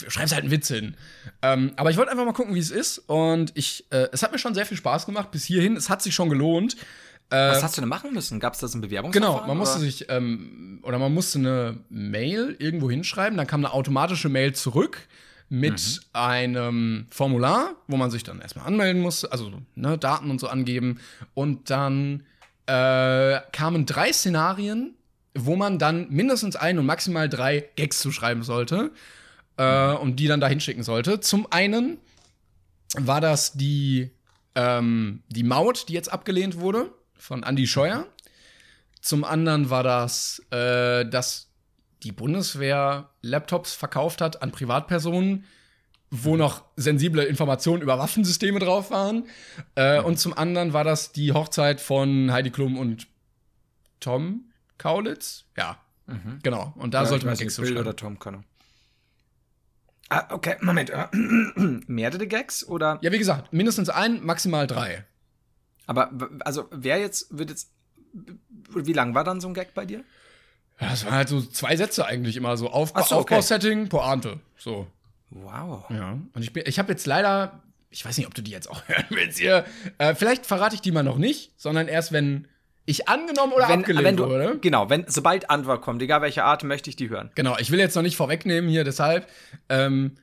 [0.09, 0.97] schreibst halt einen Witz hin.
[1.43, 2.99] Ähm, aber ich wollte einfach mal gucken, wie es ist.
[2.99, 5.77] Und ich, äh, es hat mir schon sehr viel Spaß gemacht bis hierhin.
[5.77, 6.77] Es hat sich schon gelohnt.
[7.31, 8.41] Was hast du denn machen müssen?
[8.41, 9.37] Gab es das ein Bewerbungsverfahren?
[9.37, 9.87] Genau, man musste oder?
[9.87, 15.07] sich, ähm, oder man musste eine Mail irgendwo hinschreiben, dann kam eine automatische Mail zurück
[15.49, 20.49] mit einem Formular, wo man sich dann erstmal anmelden musste, also ne, Daten und so
[20.49, 20.99] angeben.
[21.33, 22.25] Und dann
[22.67, 24.95] äh, kamen drei Szenarien,
[25.35, 28.93] wo man dann mindestens ein und maximal drei Gags zu schreiben sollte
[29.57, 31.21] äh, und die dann da hinschicken sollte.
[31.21, 31.99] Zum einen
[32.97, 34.11] war das die,
[34.55, 38.07] ähm, die Maut, die jetzt abgelehnt wurde von Andy Scheuer.
[39.01, 41.49] Zum anderen war das, äh, dass
[42.03, 45.45] die Bundeswehr Laptops verkauft hat an Privatpersonen,
[46.11, 49.25] wo noch sensible Informationen über Waffensysteme drauf waren.
[49.77, 53.07] Äh, Und zum anderen war das die Hochzeit von Heidi Klum und
[53.99, 54.52] Tom
[54.83, 55.45] Kaulitz.
[55.57, 55.79] Ja,
[56.43, 56.73] genau.
[56.77, 58.43] Und da Ja, sollte man Gags Bill oder Tom Connor.
[60.09, 60.91] Ah, okay, Moment.
[61.89, 62.99] Mehrere Gags oder?
[63.01, 65.05] Ja, wie gesagt, mindestens ein, maximal drei.
[65.87, 66.11] Aber
[66.41, 67.71] also wer jetzt wird jetzt
[68.75, 70.05] wie lang war dann so ein Gag bei dir?
[70.81, 72.71] Ja, das waren halt so zwei Sätze eigentlich immer so.
[72.73, 73.35] Ach so, okay.
[73.37, 74.41] Aufbausetting, Pointe.
[74.57, 74.87] So.
[75.31, 75.89] Wow.
[75.91, 76.13] Ja.
[76.35, 78.83] Und ich, bin- ich habe jetzt leider, ich weiß nicht, ob du die jetzt auch
[78.89, 79.65] hören willst hier.
[79.99, 82.49] Äh, vielleicht verrate ich die mal noch nicht, sondern erst, wenn
[82.85, 84.59] ich angenommen oder Wenn, abgelehnt wenn du, wurde.
[84.61, 87.31] genau, wenn sobald Antwort kommt, egal welche Art, möchte ich die hören.
[87.35, 89.29] Genau, ich will jetzt noch nicht vorwegnehmen hier, deshalb.
[89.69, 90.17] Ähm,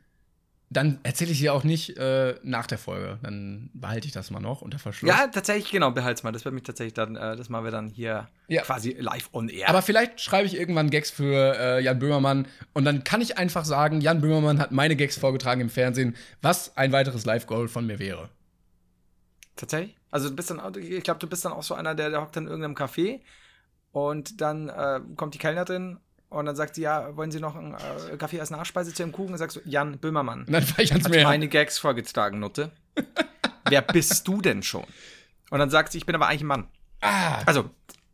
[0.72, 3.18] dann erzähle ich sie auch nicht äh, nach der Folge.
[3.24, 5.10] Dann behalte ich das mal noch unter Verschluss.
[5.10, 6.32] Ja, tatsächlich, genau, behalt's mal.
[6.32, 8.62] Das wird mich tatsächlich dann, äh, das machen wir dann hier Ja.
[8.62, 9.68] quasi live on air.
[9.68, 13.66] Aber vielleicht schreibe ich irgendwann Gags für äh, Jan Böhmermann und dann kann ich einfach
[13.66, 17.97] sagen, Jan Böhmermann hat meine Gags vorgetragen im Fernsehen, was ein weiteres Live-Goal von mir
[17.97, 18.30] wäre.
[19.60, 19.95] Tatsächlich?
[20.10, 22.22] Also du bist dann, auch- ich glaube, du bist dann auch so einer, der, der
[22.22, 23.20] hockt dann in irgendeinem Café
[23.91, 25.99] und dann äh, kommt die Kellnerin
[26.30, 29.12] und dann sagt sie, ja, wollen Sie noch einen äh, Kaffee als Nachspeise zu Ihrem
[29.12, 29.32] Kuchen?
[29.34, 30.45] Und sagst du, Jan Böhmermann.
[30.47, 31.24] Dann fahre ich ans Meer.
[31.26, 32.72] meine Gags vorgetragen, Nutte.
[33.68, 34.84] Wer bist du denn schon?
[35.49, 36.68] Und dann sagt sie, ich bin aber eigentlich ein Mann.
[37.01, 37.70] Ah, Also,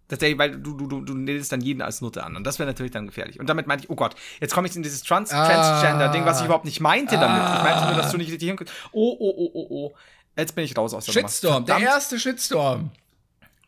[0.07, 2.35] Tatsächlich, weil du, du, du, du nählst dann jeden als Nutte an.
[2.35, 3.39] Und das wäre natürlich dann gefährlich.
[3.39, 5.47] Und damit meinte ich, oh Gott, jetzt komme ich in dieses Trans Ah.
[5.47, 7.41] Transgender-Ding, was ich überhaupt nicht meinte damit.
[7.57, 8.71] Ich meinte nur, dass du nicht richtig hinkommst.
[8.91, 9.95] Oh, oh, oh, oh, oh.
[10.37, 11.13] Jetzt bin ich raus aus der.
[11.13, 12.91] Shitstorm, der erste Shitstorm.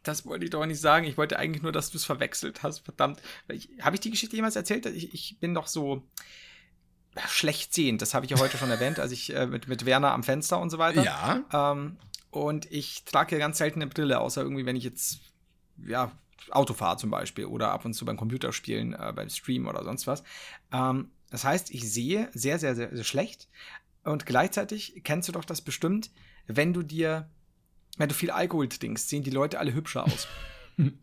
[0.03, 1.05] Das wollte ich doch nicht sagen.
[1.05, 2.79] Ich wollte eigentlich nur, dass du es verwechselt hast.
[2.79, 3.21] Verdammt.
[3.81, 4.85] Habe ich die Geschichte jemals erzählt?
[4.85, 6.03] Ich, ich bin doch so
[7.27, 8.01] schlecht sehend.
[8.01, 10.59] Das habe ich ja heute schon erwähnt, als ich äh, mit, mit Werner am Fenster
[10.59, 11.03] und so weiter.
[11.03, 11.43] Ja.
[11.51, 11.97] Ähm,
[12.29, 15.19] und ich trage ja ganz selten eine Brille, außer irgendwie, wenn ich jetzt,
[15.85, 16.11] ja,
[16.51, 20.07] Auto fahre zum Beispiel oder ab und zu beim Computerspielen, äh, beim Stream oder sonst
[20.07, 20.23] was.
[20.71, 23.47] Ähm, das heißt, ich sehe sehr, sehr, sehr, sehr schlecht.
[24.03, 26.11] Und gleichzeitig kennst du doch das bestimmt,
[26.47, 27.29] wenn du dir,
[27.97, 30.27] wenn du viel Alkohol trinkst, sehen die Leute alle hübscher aus.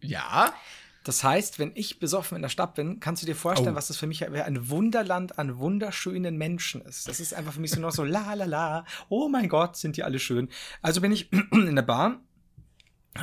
[0.00, 0.54] Ja.
[1.02, 3.76] Das heißt, wenn ich besoffen in der Stadt bin, kannst du dir vorstellen, Oh.
[3.76, 7.08] was das für mich ein Wunderland an wunderschönen Menschen ist.
[7.08, 8.84] Das ist einfach für mich so noch so la la la.
[9.08, 10.48] Oh mein Gott, sind die alle schön.
[10.80, 12.20] Also bin ich in der Bahn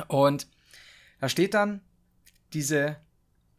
[0.08, 0.46] und
[1.20, 1.80] da steht dann
[2.52, 2.98] diese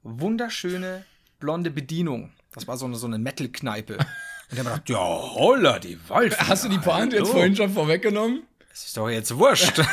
[0.03, 1.05] wunderschöne
[1.39, 2.31] blonde Bedienung.
[2.53, 3.93] Das war so eine, so eine Metal-Kneipe.
[3.97, 4.05] Und
[4.51, 6.45] der hat gedacht, ja, holla, die Waldfee.
[6.45, 8.43] Hast du die Pointe jetzt vorhin schon vorweggenommen?
[8.73, 9.79] Das ist doch jetzt wurscht.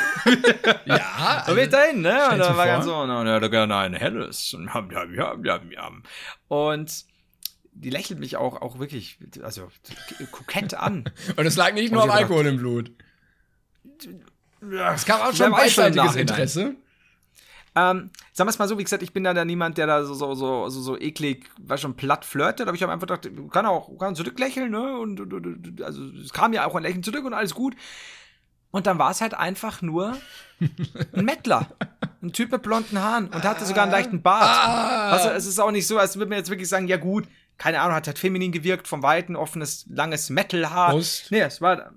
[0.86, 1.44] Ja.
[1.46, 2.14] So bin dahin, ne?
[2.14, 2.64] Und stell's da dir war vor.
[2.64, 4.54] ganz so, na, hätte gerne ein helles.
[4.54, 5.90] Und, ja, ja, ja, ja, ja.
[6.48, 7.04] und
[7.72, 9.68] die lächelt mich auch, auch wirklich, also
[10.32, 11.04] kokett an.
[11.36, 12.90] Und es lag nicht nur am Alkohol im Blut.
[14.92, 16.16] Es kam auch schon beidseitiges.
[16.16, 16.74] Interesse.
[17.76, 20.04] Ähm, sagen wir es mal so, wie gesagt, ich bin da, da niemand, der da
[20.04, 23.30] so, so, so, so, so eklig, weiß schon, platt flirtet, aber ich habe einfach gedacht,
[23.52, 24.98] kann auch, kann zurücklächeln, ne?
[24.98, 27.76] Und, und, und also es kam ja auch ein Lächeln zurück und alles gut.
[28.70, 30.16] Und dann war es halt einfach nur
[30.60, 31.68] ein Mettler.
[32.22, 34.42] Ein Typ mit blonden Haaren und hatte sogar einen leichten Bart.
[34.44, 35.10] Ah.
[35.10, 37.80] Also es ist auch nicht so, als würde man jetzt wirklich sagen, ja gut, keine
[37.80, 40.92] Ahnung, hat halt feminin gewirkt, vom Weiten, offenes, langes Metalhaar.
[40.92, 41.30] Brust.
[41.30, 41.92] Nee, es war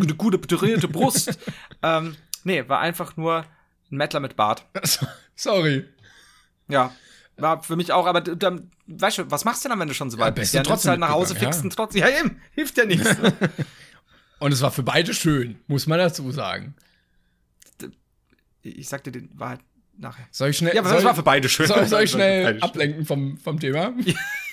[0.00, 1.38] eine gute, trainierte Brust.
[1.82, 3.44] ähm, nee, war einfach nur
[3.90, 4.64] ein Mettler mit Bart.
[5.34, 5.86] Sorry.
[6.68, 6.92] Ja.
[7.36, 10.10] War für mich auch, aber dann, weißt du, was machst du dann, wenn du schon
[10.10, 10.54] so weit bist bist?
[10.54, 11.70] Ja, trotzdem halt nach Hause, fixst ja.
[11.70, 12.02] trotzdem.
[12.02, 13.08] Ja, eben, hilft ja nichts.
[14.40, 16.74] Und es war für beide schön, muss man dazu sagen.
[18.62, 19.60] ich sagte den Wahrheit
[19.96, 20.26] nachher.
[20.30, 21.66] Soll ich schnell, Ja, aber das war für beide schön.
[21.66, 23.92] soll, soll ich schnell ablenken vom, vom Thema?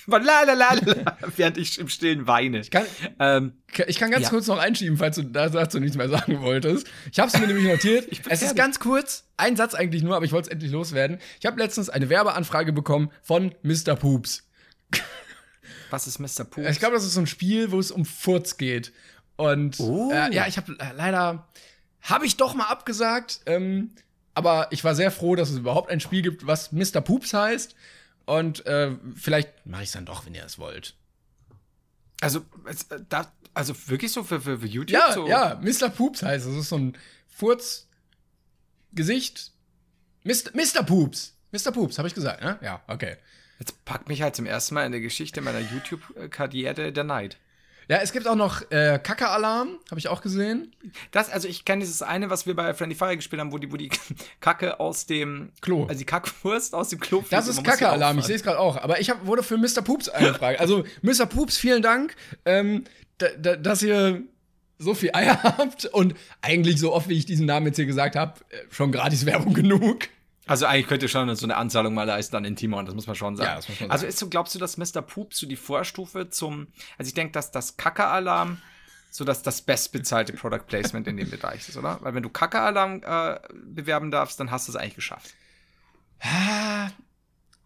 [0.09, 2.61] La, la, la, la, während ich im Stillen weine.
[2.61, 2.85] Kann,
[3.19, 3.51] Ähm,
[3.87, 4.29] ich kann ganz Ja.
[4.29, 6.87] kurz noch einschieben, falls du da dazu nichts mehr sagen wolltest.
[7.11, 8.07] Ich habe es mir nämlich notiert.
[8.11, 11.17] Ich es ist ganz kurz, ein Satz eigentlich nur, aber ich wollte es endlich loswerden.
[11.41, 13.97] Ich habe letztens eine Werbeanfrage bekommen von Mr.
[13.97, 14.47] Poops.
[15.89, 16.45] was ist Mr.
[16.45, 16.61] Pooh?
[16.65, 18.93] Ich glaube, das ist so ein Spiel, wo es um Furz geht.
[19.37, 20.11] Und Oh.
[20.11, 21.47] äh, ja, ich habe äh, leider
[22.01, 23.41] habe ich doch mal abgesagt.
[23.45, 23.91] Ähm,
[24.33, 27.01] aber ich war sehr froh, dass es überhaupt ein Spiel gibt, was Mr.
[27.01, 27.75] Poops heißt.
[28.25, 30.95] Und äh, vielleicht mache ich es dann doch, wenn ihr es wollt.
[32.21, 34.91] Also, äh, da, also wirklich so für, für, für YouTube?
[34.99, 35.27] Ja, so?
[35.27, 35.89] ja, Mr.
[35.89, 36.51] Poops heißt es.
[36.51, 36.97] Das ist so ein
[37.29, 39.51] Furz-Gesicht.
[40.23, 40.51] Mr.
[40.53, 40.83] Mr.
[40.83, 41.33] Poops.
[41.51, 41.71] Mr.
[41.71, 42.59] Poops, habe ich gesagt, ne?
[42.61, 43.15] Ja, okay.
[43.59, 47.37] Jetzt packt mich halt zum ersten Mal in der Geschichte meiner YouTube-Karriere der Neid.
[47.89, 50.75] Ja, es gibt auch noch äh, Kacke-Alarm, habe ich auch gesehen.
[51.11, 53.71] Das, also ich kenne dieses eine, was wir bei Friendly Fire gespielt haben, wo die,
[53.71, 53.89] wo die
[54.41, 55.85] Kacke aus dem Klo.
[55.85, 57.19] Also die Kackwurst aus dem Klo.
[57.19, 58.77] Das fliegt ist muss sie Kacke-Alarm, ich sehe es gerade auch.
[58.77, 59.81] Aber ich hab, wurde für Mr.
[59.83, 60.59] Poops angefragt.
[60.59, 61.25] Also, Mr.
[61.25, 62.15] Poops, vielen Dank,
[62.45, 62.83] ähm,
[63.19, 64.23] da, da, dass ihr
[64.79, 68.15] so viel Eier habt und eigentlich so oft, wie ich diesen Namen jetzt hier gesagt
[68.15, 68.33] habe,
[68.69, 70.09] schon gratis Werbung genug.
[70.47, 73.07] Also eigentlich könnt ihr schon so eine Anzahlung mal leisten an den Timon, das muss
[73.07, 73.49] man schon sagen.
[73.49, 74.09] Ja, das muss man also sagen.
[74.09, 75.01] ist so, glaubst du, dass Mr.
[75.01, 76.67] Poop so die Vorstufe zum,
[76.97, 78.57] also ich denke, dass das Kacke-Alarm
[79.09, 81.97] so dass das bestbezahlte Product Placement in dem Bereich ist, oder?
[82.01, 85.33] Weil wenn du Kacke-Alarm äh, bewerben darfst, dann hast du es eigentlich geschafft.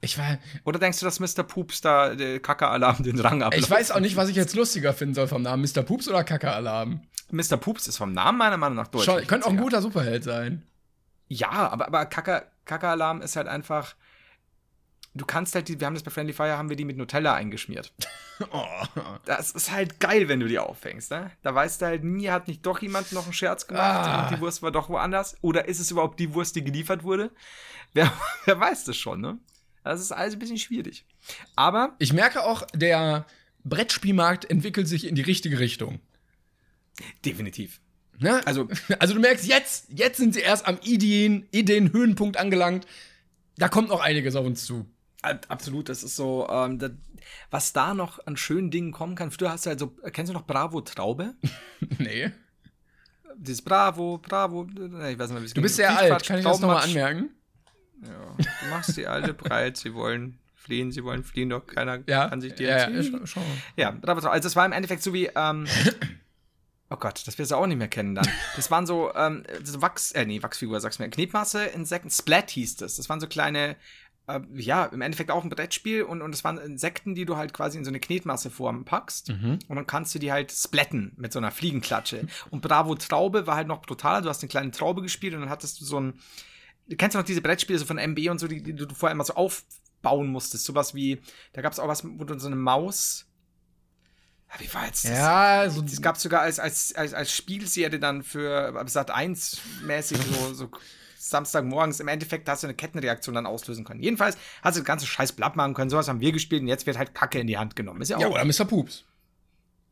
[0.01, 1.43] Ich war, Oder denkst du, dass Mr.
[1.43, 3.63] Poops da der Kacke-Alarm den Rang abläuft?
[3.63, 5.63] ich weiß auch nicht, was ich jetzt lustiger finden soll vom Namen.
[5.63, 5.83] Mr.
[5.83, 7.01] Poops oder Kacke-Alarm?
[7.31, 7.57] Mr.
[7.57, 9.05] Poops ist vom Namen meiner Meinung nach deutsch.
[9.05, 10.63] Schon- Könnte auch ein guter Superheld sein.
[11.27, 13.95] Ja, aber, aber Kacke, Kacke-Alarm ist halt einfach.
[15.13, 17.33] Du kannst halt die, wir haben das bei Friendly Fire, haben wir die mit Nutella
[17.33, 17.93] eingeschmiert.
[18.51, 18.65] Oh.
[19.25, 21.29] Das ist halt geil, wenn du die auffängst, ne?
[21.43, 24.23] Da weißt du halt nie, hat nicht doch jemand noch einen Scherz gemacht Ah.
[24.23, 25.35] und die Wurst war doch woanders?
[25.41, 27.29] Oder ist es überhaupt die Wurst, die geliefert wurde?
[27.93, 28.11] Wer,
[28.45, 29.37] wer weiß das schon, ne?
[29.83, 31.05] Das ist alles ein bisschen schwierig.
[31.55, 33.27] Aber Ich merke auch, der
[33.63, 35.99] Brettspielmarkt entwickelt sich in die richtige Richtung.
[37.23, 37.79] definitiv.
[38.21, 38.45] Ne?
[38.45, 38.67] Also,
[38.99, 42.85] Also du merkst, jetzt, jetzt sind sie erst am Ideen, Ideenhöhenpunkt angelangt.
[43.57, 44.85] Da kommt noch einiges auf uns zu.
[45.21, 46.89] Ab- Absolut, das ist so, ähm, da,
[47.51, 49.29] was da noch an schönen Dingen kommen kann.
[49.31, 51.35] Früher hast du halt so, kennst du noch Bravo Traube?
[51.99, 52.31] nee.
[53.35, 56.59] Dieses Bravo, Bravo, ich weiß nicht wie es Du bist sehr alt, kann ich das
[56.59, 57.29] nochmal anmerken?
[58.03, 62.29] Ja, du machst die alte breit, sie wollen fliehen, sie wollen fliehen, doch keiner Ja.
[62.29, 63.21] kann sich dir ja, ja, entziehen.
[63.77, 64.33] Ja, Bravo Traube.
[64.33, 65.65] Also es war im Endeffekt so wie, ähm,
[66.91, 68.27] Oh Gott, das wirst du auch nicht mehr kennen dann.
[68.57, 71.09] Das waren so, ähm, so Wachs, äh, nee, Wachsfigur, sagst du mir.
[71.09, 72.97] Knetmasse, Insekten, Splat hieß das.
[72.97, 73.77] Das waren so kleine,
[74.27, 77.53] äh, ja, im Endeffekt auch ein Brettspiel und, und das waren Insekten, die du halt
[77.53, 79.29] quasi in so eine Knetmasseform packst.
[79.29, 79.59] Mhm.
[79.69, 82.27] Und dann kannst du die halt splatten mit so einer Fliegenklatsche.
[82.49, 84.21] Und Bravo Traube war halt noch brutaler.
[84.21, 86.15] Du hast eine kleine Traube gespielt und dann hattest du so ein.
[86.89, 89.13] Du kennst ja noch diese Brettspiele so von MB und so, die, die du vorher
[89.13, 90.65] immer so aufbauen musstest.
[90.65, 91.21] Sowas wie,
[91.53, 93.30] da gab es auch was, wo du so eine Maus.
[94.59, 95.11] Wie war jetzt das?
[95.11, 100.17] Ja, so Es gab sogar als, als, als, als Spielserie dann für Sat 1 mäßig
[100.17, 100.71] so, so
[101.17, 101.99] Samstagmorgens.
[101.99, 104.01] Im Endeffekt hast du eine Kettenreaktion dann auslösen können.
[104.01, 105.89] Jedenfalls hast du das ganze Scheiß blatt machen können.
[105.89, 108.01] Sowas haben wir gespielt und jetzt wird halt Kacke in die Hand genommen.
[108.01, 108.21] Ist ja auch.
[108.21, 108.65] ja, oder Mr.
[108.65, 109.05] Poops.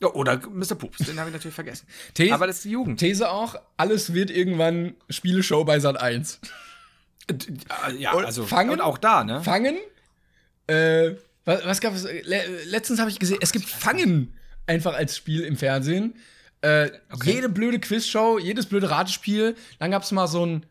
[0.02, 0.76] Ja, oder Mr.
[0.76, 1.86] Pups, den habe ich natürlich vergessen.
[2.14, 3.00] These, Aber das ist die Jugend.
[3.00, 6.40] These auch, alles wird irgendwann Spieleshow bei Sat 1.
[7.98, 8.72] Ja, Und also fangen?
[8.72, 9.44] und auch da, ne?
[9.44, 9.78] Fangen?
[10.68, 12.04] Äh, was, was gab es?
[12.04, 14.36] Le letztens habe ich gesehen, es gibt Fangen
[14.70, 16.16] einfach als Spiel im Fernsehen.
[16.62, 17.34] Äh, Okay.
[17.34, 19.56] Jede blöde Quizshow, jedes blöde Ratespiel.
[19.80, 20.66] Dann gab es mal so ein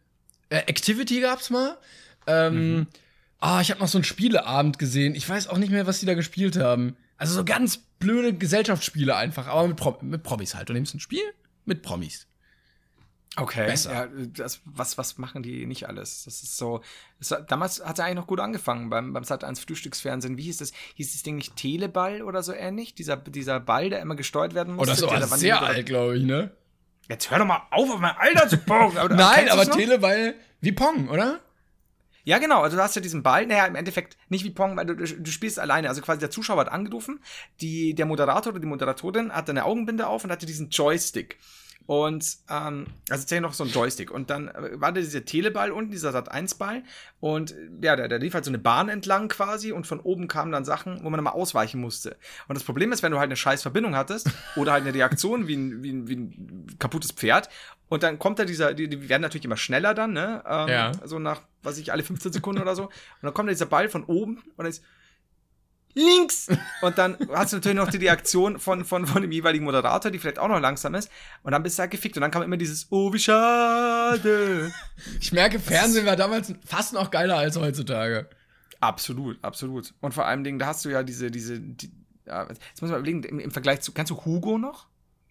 [0.51, 1.77] äh, Activity gab's mal.
[2.27, 2.87] Ähm,
[3.41, 5.15] Ah, ich habe noch so einen Spieleabend gesehen.
[5.15, 6.97] Ich weiß auch nicht mehr, was die da gespielt haben.
[7.19, 10.69] Also so ganz blöde Gesellschaftsspiele einfach, aber mit, Pro mit Promis halt.
[10.69, 11.23] Du nimmst ein Spiel
[11.65, 12.27] mit Promis.
[13.37, 13.66] Okay.
[13.66, 13.93] Besser.
[13.93, 16.24] Ja, das, was, was machen die nicht alles?
[16.24, 16.81] Das ist so.
[17.20, 20.37] Das, war- damals hat es eigentlich noch gut angefangen beim, beim Sat 1 Frühstücksfernsehen.
[20.37, 20.72] Wie hieß das?
[20.95, 22.95] Hieß das Ding nicht Teleball oder so ähnlich?
[22.95, 24.91] Dieser, dieser Ball, der immer gesteuert werden Oh, musste.
[24.93, 26.51] das ist der aber da waren sehr alt, glaube ich, ne?
[27.09, 28.59] Jetzt hör doch mal auf, auf mein Alter zu.
[28.66, 29.70] Aber- Nein, aber?
[29.70, 31.41] Teleball wie Pong, oder?
[32.24, 32.62] Ja, genau.
[32.62, 33.47] Also du hast ja diesen Ball.
[33.47, 35.89] Naja, im Endeffekt nicht wie Pong, weil du, du, du spielst alleine.
[35.89, 37.20] Also quasi der Zuschauer hat angerufen.
[37.61, 41.39] Die, der Moderator oder die Moderatorin hatte eine Augenbinde auf und hatte diesen Joystick.
[41.89, 44.11] Und, ähm, also zählt noch so ein Joystick.
[44.11, 46.82] Und dann äh, war da dieser Teleball unten, dieser Sat1-Ball.
[47.18, 50.53] Und ja, der, der lief halt so eine Bahn entlang quasi und von oben kamen
[50.53, 52.18] dann Sachen, wo man immer ausweichen musste.
[52.47, 55.49] Und das Problem ist, wenn du halt eine scheiß Verbindung hattest oder halt eine Reaktion
[55.49, 57.49] wie ein, wie ein, wie ein kaputtes Pferd
[57.89, 60.43] und dann kommt da dieser, die, die werden natürlich immer schneller dann, ne?
[60.47, 60.93] Ähm, Ja.
[61.05, 62.84] So nach, was ich, alle 15 Sekunden oder so.
[62.84, 64.84] Und dann kommt da dieser Ball von oben und dann ist
[65.99, 66.49] links.
[66.81, 70.19] Und dann hast du natürlich noch die Reaktion von, von, von dem jeweiligen Moderator, die
[70.19, 71.11] vielleicht auch noch langsam ist.
[71.43, 72.17] Und dann bist du halt gefickt.
[72.17, 74.73] Und dann kam immer dieses, oh, wie schade.
[75.21, 78.29] Ich merke, Fernsehen war damals fast noch geiler als heutzutage.
[78.81, 79.93] absolut, absolut.
[80.01, 81.91] Und vor allem, Dingen, da hast du ja diese, diese, die,
[82.27, 84.87] ja, jetzt muss man überlegen, im, im Vergleich zu, kennst du Hugo noch?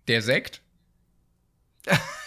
[0.07, 0.61] Der Sekt?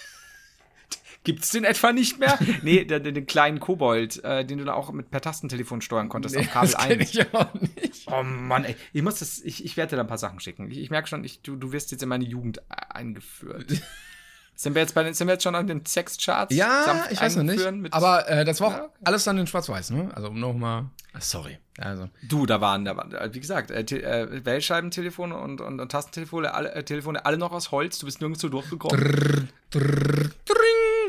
[1.23, 2.39] Gibt's den etwa nicht mehr?
[2.63, 6.37] nee, den, den, kleinen Kobold, äh, den du da auch mit per Tastentelefon steuern konntest
[6.37, 7.15] auf Kabel das kenn 1.
[7.15, 8.07] ich auch nicht.
[8.07, 8.75] Oh Mann, ey.
[8.93, 10.71] Ich muss das, ich, ich werde dir da ein paar Sachen schicken.
[10.71, 12.63] Ich, ich merke schon, ich, du, du wirst jetzt in meine Jugend e-
[12.95, 13.83] eingeführt.
[14.55, 16.55] sind wir jetzt bei den, sind wir jetzt schon an den Sexcharts?
[16.55, 17.93] Ja, ich weiß noch nicht.
[17.93, 20.11] Aber äh, das war auch Ja, alles dann in Schwarz-Weiß, ne?
[20.15, 20.87] Also um nochmal.
[21.19, 21.59] Sorry.
[21.79, 22.09] Also.
[22.23, 26.55] Du, da waren, da waren, äh, wie gesagt, äh, äh, Wählscheibentelefone und, und, und Tastentelefone,
[26.55, 27.99] alle, äh, Telefone, alle noch aus Holz.
[27.99, 29.49] Du bist nirgendwo durchgekommen.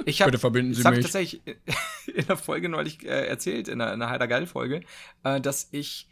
[0.05, 1.11] Ich hab, Bitte verbinden Sie das habe ich mich.
[1.11, 1.41] tatsächlich
[2.15, 4.81] in der Folge neulich äh, erzählt, in einer, in einer Heider Geil Folge,
[5.23, 6.07] äh, dass ich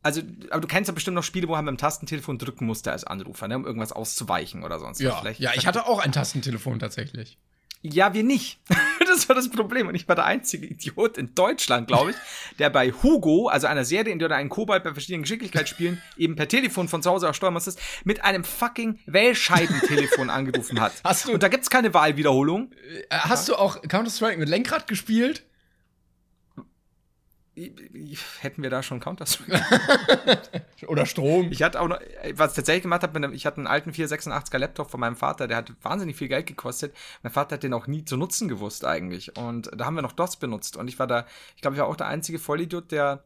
[0.00, 2.92] also, aber du kennst ja bestimmt noch Spiele, wo man mit dem Tastentelefon drücken musste
[2.92, 5.04] als Anrufer, ne, um irgendwas auszuweichen oder sonst was.
[5.04, 7.36] Ja, Vielleicht- ja, ich hatte auch ein Tastentelefon tatsächlich.
[7.80, 8.58] Ja, wir nicht.
[9.06, 9.86] das war das Problem.
[9.88, 12.16] Und ich war der einzige Idiot in Deutschland, glaube ich,
[12.58, 16.34] der bei Hugo, also einer Serie, in der du einen Kobold bei verschiedenen Geschicklichkeitsspielen eben
[16.34, 20.92] per Telefon von zu Hause aus steuern musstest, mit einem fucking Wählscheibentelefon angerufen hat.
[21.04, 22.72] Hast du- Und da gibt's keine Wahlwiederholung.
[23.10, 25.44] Äh, Hast du auch Counter-Strike mit Lenkrad gespielt?
[28.40, 29.62] Hätten wir da schon Counter-Strike?
[30.86, 31.50] Oder Strom?
[31.50, 31.98] Ich hatte auch noch,
[32.34, 35.56] was ich tatsächlich gemacht habe, ich hatte einen alten 486er Laptop von meinem Vater, der
[35.56, 36.94] hat wahnsinnig viel Geld gekostet.
[37.22, 39.36] Mein Vater hat den auch nie zu nutzen gewusst eigentlich.
[39.36, 40.76] Und da haben wir noch DOS benutzt.
[40.76, 43.24] Und ich war da, ich glaube, ich war auch der einzige Vollidiot, der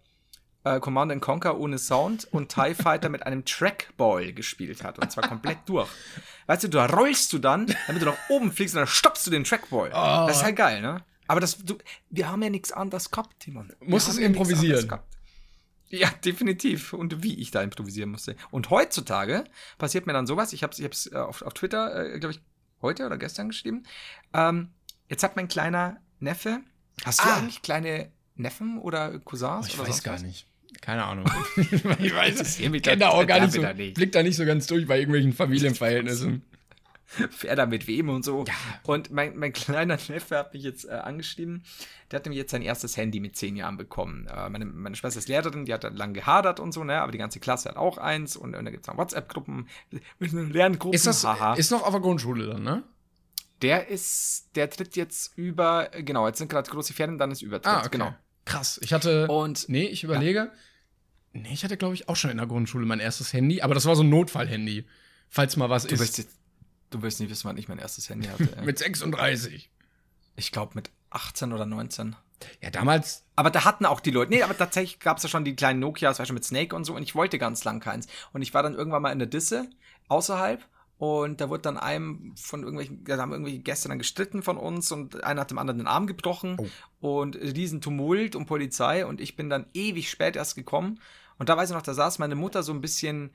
[0.65, 4.99] äh, Command Conquer ohne Sound und TIE Fighter mit einem Trackball gespielt hat.
[4.99, 5.89] Und zwar komplett durch.
[6.47, 9.31] Weißt du, da rollst du dann, damit du nach oben fliegst und dann stoppst du
[9.31, 9.91] den Trackball.
[9.91, 10.27] Oh.
[10.27, 11.05] Das ist halt geil, ne?
[11.33, 11.79] Aber das, du,
[12.11, 13.73] wir haben ja nichts anderes gehabt, Timon.
[13.81, 14.87] Haben es ja improvisieren.
[15.89, 16.93] Ja, definitiv.
[16.93, 18.37] Und wie ich da improvisieren musste.
[18.51, 19.45] Und heutzutage
[19.79, 20.53] passiert mir dann sowas.
[20.53, 22.41] Ich habe es ich hab's, äh, auf, auf Twitter, äh, glaube ich,
[22.83, 23.85] heute oder gestern geschrieben.
[24.35, 24.69] Ähm,
[25.09, 26.61] jetzt hat mein kleiner Neffe.
[27.03, 27.37] Hast du Ah.
[27.39, 29.65] eigentlich kleine Neffen oder Cousins?
[29.65, 30.23] Oh, ich oder weiß gar was?
[30.23, 30.47] nicht.
[30.83, 31.25] Keine Ahnung.
[31.99, 33.95] ich weiß mich Ich kenne da auch gar nicht so, nicht.
[33.95, 36.43] blick da nicht so ganz durch bei irgendwelchen Familienverhältnissen.
[37.41, 38.45] wer da mit wem und so.
[38.47, 38.55] Ja.
[38.85, 41.65] Und mein, mein kleiner Neffe hat mich jetzt äh, angeschrieben.
[42.11, 44.27] Der hat nämlich jetzt sein erstes Handy mit zehn Jahren bekommen.
[44.27, 47.01] Äh, meine, meine Schwester ist Lehrerin, die hat dann lang gehadert und so, ne?
[47.01, 49.69] Aber die ganze Klasse hat auch eins und, und da gibt es noch WhatsApp-Gruppen,
[50.21, 50.95] Lerngruppen.
[50.95, 51.55] Ist das haha.
[51.55, 52.83] ist noch auf der Grundschule dann, ne?
[53.63, 57.73] der ist, der tritt jetzt über, genau, jetzt sind gerade große Ferien, dann ist Übertritt,
[57.73, 57.89] Ah, okay.
[57.93, 58.15] genau.
[58.45, 58.81] Krass.
[58.83, 59.29] Ich hatte.
[59.29, 60.51] Und Nee, ich überlege.
[61.33, 63.87] Nee, ich hatte, glaube ich, auch schon in der Grundschule mein erstes Handy, aber das
[63.87, 64.85] war so ein Notfall-Handy.
[65.29, 66.01] Falls mal was du ist.
[66.01, 66.37] bist jetzt,
[66.93, 68.57] Du wirst nicht wissen, wann ich mein erstes Handy hatte.
[68.65, 69.71] Mit 36.
[70.37, 72.17] ich glaube mit 18 oder 19.
[72.61, 73.25] Ja, damals.
[73.37, 75.81] Aber da hatten auch die Leute, nee, aber tatsächlich gab es ja schon die kleinen
[75.81, 78.07] Nokias, war schon mit Snake und so, und ich wollte ganz lang keins.
[78.33, 79.69] Und ich war dann irgendwann mal in der Disse,
[80.09, 80.65] außerhalb,
[81.03, 84.93] und da wurde dann einem von irgendwelchen, da haben irgendwelche Gäste dann gestritten von uns
[84.93, 86.71] und einer hat dem anderen den Arm gebrochen
[87.01, 91.01] und riesen Tumult und Polizei und ich bin dann ewig spät erst gekommen.
[91.39, 93.33] Und da weiß ich noch, da saß meine Mutter so ein bisschen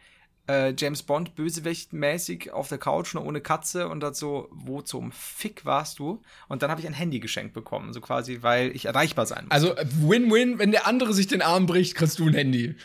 [0.48, 5.12] äh, James Bond Bösewicht-mäßig auf der Couch, nur ohne Katze und hat so, wo zum
[5.12, 6.22] Fick warst du?
[6.48, 9.52] Und dann habe ich ein Handy geschenkt bekommen, so quasi, weil ich erreichbar sein muss.
[9.52, 12.76] Also, äh, Win-Win, wenn der andere sich den Arm bricht, kriegst du ein Handy.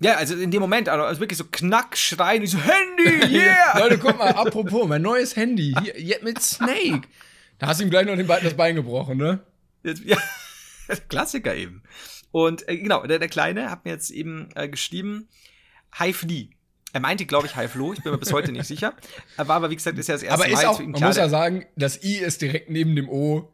[0.00, 3.78] Ja, also in dem Moment, also, also wirklich so knack schreien, ich so, Handy, yeah!
[3.78, 5.74] Leute, guck mal, apropos, mein neues Handy.
[5.82, 7.02] Hier, jetzt mit Snake.
[7.58, 9.40] Da hast du ihm gleich noch Be das Bein gebrochen, ne?
[9.82, 10.16] Jetzt, ja,
[11.08, 11.82] Klassiker eben.
[12.32, 15.28] Und äh, genau, der, der Kleine hat mir jetzt eben äh, geschrieben,
[15.92, 16.48] Hi Flea.
[16.92, 18.94] Er meinte, glaube ich, Hi Flo, ich bin mir bis heute nicht sicher.
[19.36, 21.16] Er war aber, wie gesagt, ist ja das erste Aber ist Mal ihn man muss
[21.16, 23.52] ja sagen, das I ist direkt neben dem O.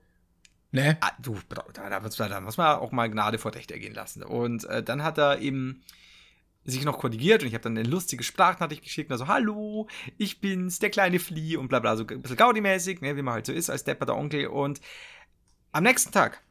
[0.73, 0.97] Ne?
[1.01, 3.95] Ah, du, da, da, muss man- da muss man auch mal Gnade vor Recht ergehen
[3.95, 4.23] lassen.
[4.23, 5.83] Und äh, dann hat er eben
[6.65, 9.87] sich noch korrigiert und ich habe dann eine lustige Sprachnachricht geschickt, also hallo,
[10.19, 13.35] ich bin's, der kleine Flea und bla bla, so ein bisschen Gaudi-mäßig, ne, wie man
[13.35, 14.49] halt so ist als Depper der Onkel.
[14.49, 14.81] Und
[15.71, 16.43] am nächsten Tag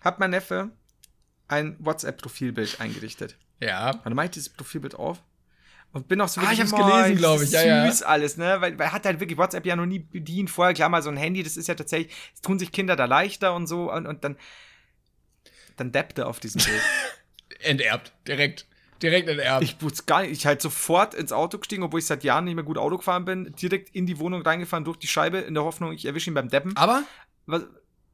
[0.00, 0.70] hat mein Neffe
[1.48, 3.36] ein WhatsApp-Profilbild eingerichtet.
[3.60, 3.90] Ja.
[3.90, 5.22] Und dann mache ich dieses Profilbild auf
[5.94, 7.90] und bin auch so Ah, ich hab's oh, gelesen, das glaub ist ich, ja, ja.
[7.90, 8.60] Süß alles, ne?
[8.60, 10.50] Weil, weil er hat halt wirklich WhatsApp ja noch nie bedient.
[10.50, 13.06] Vorher, klar, mal so ein Handy, das ist ja tatsächlich, es tun sich Kinder da
[13.06, 14.36] leichter und so und, und dann,
[15.76, 16.82] dann deppt er auf diesem Bild.
[17.60, 18.12] Enterbt.
[18.28, 18.66] Direkt.
[19.02, 19.62] Direkt enterbt.
[19.64, 22.54] ich wusste gar nicht, ich halt sofort ins Auto gestiegen, obwohl ich seit Jahren nicht
[22.54, 25.64] mehr gut Auto gefahren bin, direkt in die Wohnung reingefahren, durch die Scheibe, in der
[25.64, 26.76] Hoffnung, ich erwische ihn beim Deppen.
[26.76, 27.02] Aber.
[27.46, 27.62] Was,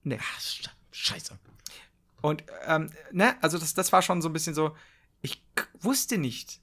[0.03, 0.19] ne.
[0.41, 1.39] Sch- Scheiße.
[2.23, 4.77] Und, ähm, ne, also das, das war schon so ein bisschen so,
[5.23, 5.43] ich
[5.81, 6.60] wusste nicht,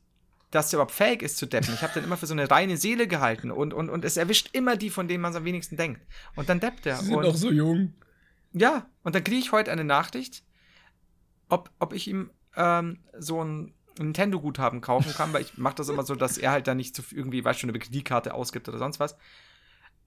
[0.52, 1.74] dass der überhaupt fähig ist zu deppen.
[1.74, 4.50] Ich habe den immer für so eine reine Seele gehalten und, und, und es erwischt
[4.54, 6.02] immer die, von denen man am wenigsten denkt.
[6.36, 6.96] Und dann deppt er.
[7.00, 7.94] Sie sind Und, noch so jung.
[8.54, 10.44] ja, und dann kriege ich heute eine Nachricht,
[11.50, 16.04] ob, ob ich ihm ähm, so ein Nintendo-Guthaben kaufen kann, weil ich mache das immer
[16.04, 18.78] so, dass er halt da nicht so viel irgendwie, weißt du, eine Kreditkarte ausgibt oder
[18.78, 19.18] sonst was.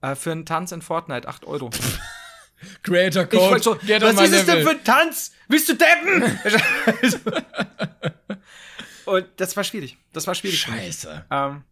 [0.01, 1.69] Äh, für einen Tanz in Fortnite 8 Euro.
[2.83, 3.61] Creator Code.
[3.61, 5.31] so, was ist das denn für ein Tanz?
[5.47, 6.39] Willst du deppen?
[9.05, 9.97] Und das war schwierig.
[10.13, 10.59] Das war schwierig.
[10.59, 11.25] Scheiße.
[11.31, 11.63] Ähm,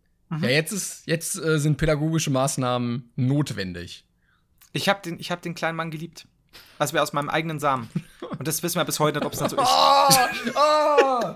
[0.41, 4.05] Ja, jetzt ist, jetzt äh, sind pädagogische Maßnahmen notwendig.
[4.73, 6.27] ich habe den, ich hab den kleinen Mann geliebt.
[6.77, 7.89] Also wäre aus meinem eigenen Samen.
[8.21, 9.67] Und das wissen wir bis heute nicht, ob es dann so ist.
[10.55, 11.31] Oh,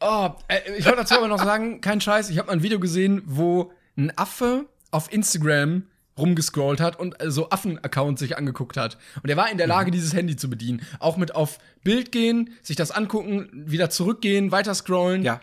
[0.00, 0.30] oh.
[0.48, 3.22] Äh, ich wollte dazu aber noch sagen, kein Scheiß, ich habe mal ein Video gesehen,
[3.26, 5.86] wo ein Affe auf Instagram
[6.18, 8.98] rumgescrollt hat und äh, so Affen-Accounts sich angeguckt hat.
[9.22, 10.82] Und er war in der Lage, dieses Handy zu bedienen.
[10.98, 15.22] Auch mit auf Bild gehen, sich das angucken, wieder zurückgehen, weiter scrollen.
[15.22, 15.40] Ja.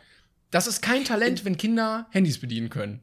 [0.49, 3.01] Das ist kein Talent, wenn Kinder Handys bedienen können.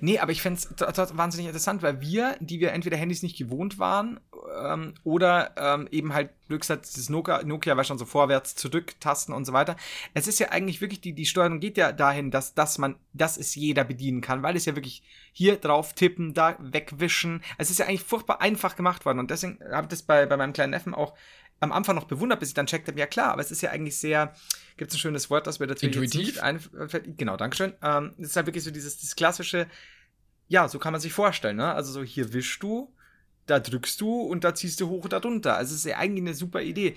[0.00, 3.78] Nee, aber ich fände es wahnsinnig interessant, weil wir, die wir entweder Handys nicht gewohnt
[3.78, 4.20] waren
[4.64, 9.00] ähm, oder ähm, eben halt, Glück gesagt, das Nokia, Nokia war schon so vorwärts, zurück,
[9.00, 9.76] Tasten und so weiter.
[10.14, 13.36] Es ist ja eigentlich wirklich, die, die Steuerung geht ja dahin, dass, dass man, dass
[13.36, 17.42] es jeder bedienen kann, weil es ja wirklich hier drauf tippen, da wegwischen.
[17.58, 20.36] Es ist ja eigentlich furchtbar einfach gemacht worden und deswegen habe ich das bei, bei
[20.36, 21.14] meinem kleinen Neffen auch
[21.60, 23.70] am Anfang noch bewundert, bis ich dann checkt habe, ja klar, aber es ist ja
[23.70, 24.34] eigentlich sehr,
[24.76, 26.26] gibt es ein schönes Wort, das mir natürlich Intuitiv?
[26.26, 27.16] nicht einfällt.
[27.16, 27.72] Genau, Dankeschön.
[27.82, 29.68] Ähm, es ist halt wirklich so dieses, dieses klassische,
[30.48, 31.72] ja, so kann man sich vorstellen, ne?
[31.72, 32.92] Also so hier wischst du,
[33.46, 35.56] da drückst du und da ziehst du hoch oder runter.
[35.56, 36.96] Also es ist ja eigentlich eine super Idee,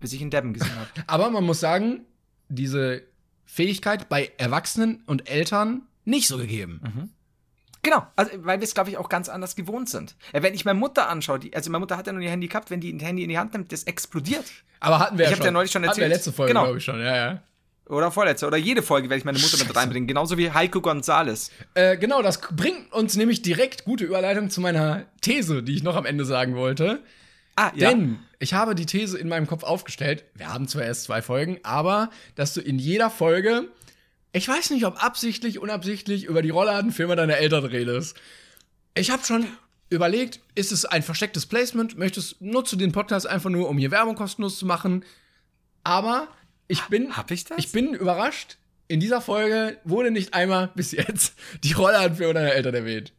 [0.00, 0.88] bis ich einen Deppen gesehen habe.
[1.06, 2.04] Aber man muss sagen,
[2.48, 3.02] diese
[3.44, 7.10] Fähigkeit bei Erwachsenen und Eltern nicht so gegeben.
[7.82, 10.14] Genau, also weil wir es, glaube ich, auch ganz anders gewohnt sind.
[10.32, 12.70] Wenn ich meine Mutter anschaue, die, also meine Mutter hat ja nur ihr Handy gehabt,
[12.70, 14.44] wenn die ein Handy in die Hand nimmt, das explodiert.
[14.80, 15.46] Aber hatten wir Ich ja schon.
[15.46, 16.16] dir neulich schon Hatten wir erzählt.
[16.16, 16.64] letzte Folge, Genau.
[16.64, 17.42] glaube ich schon, ja, ja.
[17.88, 18.46] Oder vorletzte.
[18.46, 19.76] Oder jede Folge werde ich meine Mutter mit Scheiße.
[19.76, 20.06] reinbringen.
[20.06, 21.50] Genauso wie Heiko Gonzales.
[21.74, 25.96] Äh, genau, das bringt uns nämlich direkt gute Überleitung zu meiner These, die ich noch
[25.96, 27.02] am Ende sagen wollte.
[27.56, 27.90] Ah, ja.
[27.90, 30.24] Denn ich habe die These in meinem Kopf aufgestellt.
[30.34, 33.68] Wir haben zwar erst zwei Folgen, aber dass du in jeder Folge,
[34.32, 38.16] ich weiß nicht, ob absichtlich, unabsichtlich, über die Rollladenfirma deiner Eltern redest.
[38.94, 39.46] Ich habe schon
[39.90, 41.98] überlegt, ist es ein verstecktes Placement?
[41.98, 45.04] Möchtest, nutzt du den Podcast einfach nur, um hier Werbung kostenlos zu machen?
[45.84, 46.28] Aber
[46.72, 47.58] ich bin, hab ich das?
[47.58, 48.56] ich bin überrascht.
[48.88, 53.12] In dieser Folge wurde nicht einmal bis jetzt die Rollladenfirma deiner Eltern erwähnt.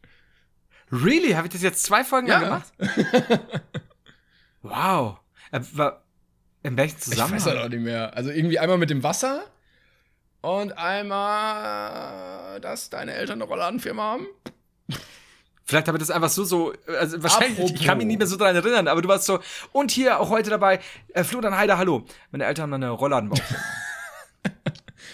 [0.92, 1.32] Really?
[1.32, 2.38] Habe ich das jetzt zwei Folgen Ja.
[2.40, 2.72] gemacht?
[4.62, 5.18] wow.
[5.50, 5.60] Äh,
[6.62, 7.58] in welchem Ich weiß Zusammenhang?
[7.58, 8.14] auch nicht mehr.
[8.16, 9.44] Also irgendwie einmal mit dem Wasser
[10.40, 14.26] und einmal, dass deine Eltern eine Rollladenfirma haben.
[15.66, 17.80] Vielleicht habe ich das einfach so, so, also wahrscheinlich, Apropos.
[17.80, 19.40] ich kann mich nicht mehr so dran erinnern, aber du warst so,
[19.72, 20.80] und hier auch heute dabei,
[21.14, 22.04] äh, Florian Heider, hallo.
[22.30, 23.62] Meine Eltern haben eine Rollladenbaufirma.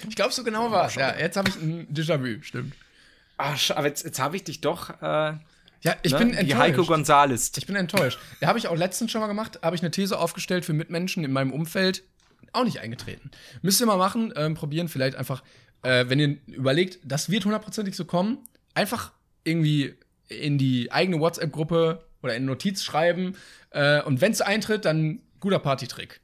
[0.09, 0.95] Ich glaube, so genau war es.
[0.95, 2.75] Ja, jetzt habe ich ein Déjà-vu, stimmt.
[3.37, 4.91] Ach, aber jetzt, jetzt habe ich dich doch.
[5.03, 5.35] Äh,
[5.83, 6.19] ja, ich ne?
[6.19, 6.59] bin Wie enttäuscht.
[6.59, 7.53] Heiko Gonzales.
[7.57, 8.19] Ich bin enttäuscht.
[8.41, 11.25] Da habe ich auch letztens schon mal gemacht, habe ich eine These aufgestellt für Mitmenschen
[11.25, 12.03] in meinem Umfeld,
[12.53, 13.31] auch nicht eingetreten.
[13.63, 15.43] Müsst ihr mal machen, ähm, probieren, vielleicht einfach,
[15.83, 18.39] äh, wenn ihr überlegt, das wird hundertprozentig so kommen,
[18.75, 19.13] einfach
[19.45, 19.95] irgendwie
[20.31, 23.37] in die eigene WhatsApp-Gruppe oder in Notiz schreiben.
[23.71, 26.21] Äh, und wenn es eintritt, dann guter Partytrick.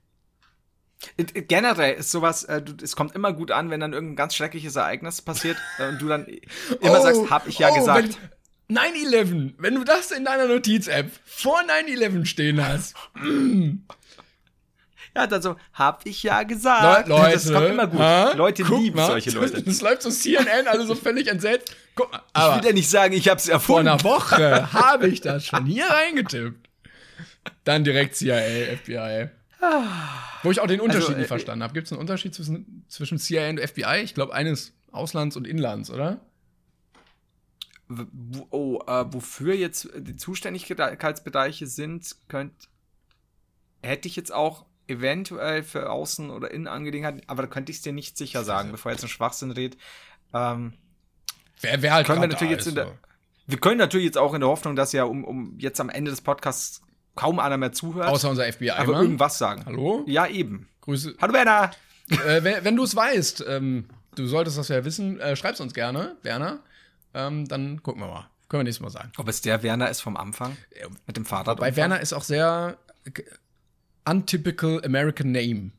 [1.16, 4.34] Äh, Generell ist sowas, äh, du, es kommt immer gut an, wenn dann irgendein ganz
[4.34, 6.26] schreckliches Ereignis passiert äh, und du dann
[6.80, 8.18] immer Oh, sagst, hab ich ja oh, gesagt.
[8.20, 8.30] wenn-
[8.68, 12.96] 9-11, wenn du das in deiner Notiz-App vor 9-11 stehen hast.
[15.16, 17.08] Ja, dann so, hab ich ja gesagt.
[17.08, 17.98] Le Leute, das kommt immer gut.
[17.98, 18.32] ha?
[18.34, 19.62] Leute Guck lieben mal, solche Leute.
[19.64, 21.74] Das läuft so CNN, alle so völlig entsetzt.
[21.94, 23.88] Guck mal, Ich aber will ja nicht sagen, ich hab's vor erfunden.
[23.88, 26.68] einer Woche habe ich das schon hier reingetippt.
[27.64, 29.30] Dann direkt CIA, FBI.
[30.42, 31.72] Wo ich auch den Unterschied Also, nicht äh, verstanden habe.
[31.72, 34.02] Gibt es einen Unterschied zwischen, zwischen CIA und FBI?
[34.02, 36.20] Ich glaube, eines Auslands und Inlands, oder?
[38.50, 42.52] Oh, äh, wofür jetzt die Zuständigkeitsbereiche sind, könnt,
[43.82, 47.92] hätte ich jetzt auch eventuell für Außen- oder Innenangelegenheiten, aber da könnte ich es dir
[47.92, 49.78] nicht sicher sagen, bevor jetzt ein Schwachsinn redet.
[50.32, 50.74] Ähm,
[51.62, 52.92] Wer, wer halt Können wir natürlich jetzt in der-
[53.46, 56.10] wir können natürlich jetzt auch in der Hoffnung, dass ja um, um jetzt am Ende
[56.10, 56.82] des Podcasts
[57.14, 58.70] kaum einer mehr zuhört, Außer unser FBI.
[58.72, 59.02] aber Mann.
[59.02, 59.62] irgendwas sagen.
[59.64, 60.04] Hallo?
[60.06, 60.68] Ja, eben.
[60.82, 61.14] Grüße.
[61.20, 61.70] Hallo Werner!
[62.10, 65.72] äh, wenn wenn du es weißt, ähm, du solltest das ja wissen, äh, schreib's uns
[65.74, 66.60] gerne, Werner.
[67.14, 68.28] Ähm, dann gucken wir mal.
[68.48, 69.10] Können wir nächstes Mal sagen.
[69.16, 70.56] Ob es der Werner ist vom Anfang?
[71.06, 71.58] Mit dem Fahrrad?
[71.58, 73.10] Bei Werner ist auch sehr äh,
[74.06, 75.72] untypical American Name.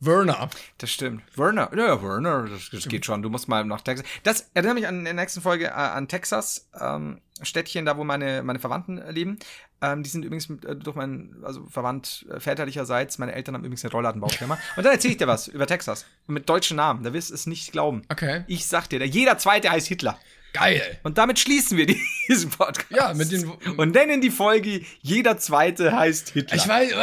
[0.00, 0.50] Werner.
[0.78, 1.22] Das stimmt.
[1.36, 3.22] Werner, ja, Werner, das, das geht schon.
[3.22, 4.06] Du musst mal nach Texas.
[4.22, 8.04] Das erinnert mich an in der nächsten Folge äh, an Texas, ähm, Städtchen, da wo
[8.04, 9.38] meine, meine Verwandten äh, leben.
[9.80, 13.18] Ähm, die sind übrigens äh, durch meinen, also verwandt äh, väterlicherseits.
[13.18, 14.54] Meine Eltern haben übrigens eine Rollladenbaufirma.
[14.76, 16.06] Und dann erzähle ich dir was über Texas.
[16.26, 17.02] Mit deutschen Namen.
[17.02, 18.02] Da wirst du es nicht glauben.
[18.10, 18.44] Okay.
[18.46, 20.18] Ich sag dir, der, jeder zweite heißt Hitler.
[20.54, 20.98] Geil.
[21.02, 21.86] Und damit schließen wir
[22.28, 22.90] diesen Podcast.
[22.90, 26.56] Ja, mit den- Und nennen die Folge, jeder zweite heißt Hitler.
[26.56, 26.92] Ich weiß.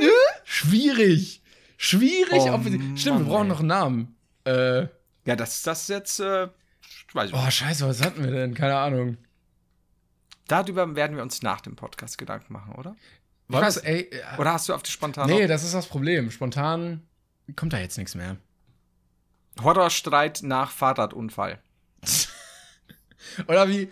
[0.00, 0.06] Äh,
[0.44, 1.42] schwierig.
[1.78, 2.28] Schwierig.
[2.42, 3.48] Oh, wir, stimmt, wir brauchen ey.
[3.48, 4.16] noch einen Namen.
[4.44, 4.82] Äh,
[5.24, 6.48] ja, das, das jetzt, äh,
[7.14, 8.54] weiß ich oh, scheiße, was hatten wir denn?
[8.54, 9.16] Keine Ahnung.
[10.46, 12.94] Darüber werden wir uns nach dem Podcast Gedanken machen, oder?
[13.48, 16.30] War weiß- ey, äh, Oder hast du auf die spontan Nee, das ist das Problem.
[16.30, 17.02] Spontan
[17.56, 18.36] kommt da jetzt nichts mehr.
[19.62, 21.58] Horrorstreit nach Fahrradunfall?
[23.48, 23.90] Oder wie.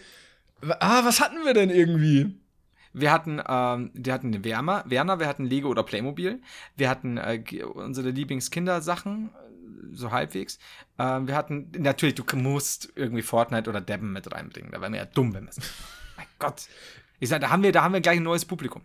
[0.81, 2.35] Ah, was hatten wir denn irgendwie?
[2.93, 6.41] Wir hatten, ähm, wir hatten den Werner, Werner, wir hatten Lego oder Playmobil,
[6.77, 7.43] wir hatten äh,
[7.75, 10.59] unsere Lieblingskindersachen, äh, so halbwegs.
[10.99, 14.73] Ähm, wir hatten, natürlich, du musst irgendwie Fortnite oder Debben mit reinbringen.
[14.73, 15.59] Da wären wir ja dumm, wenn wir es.
[16.17, 16.69] mein Gott.
[17.21, 18.81] Ich sag, da haben wir, da haben wir gleich ein neues Publikum.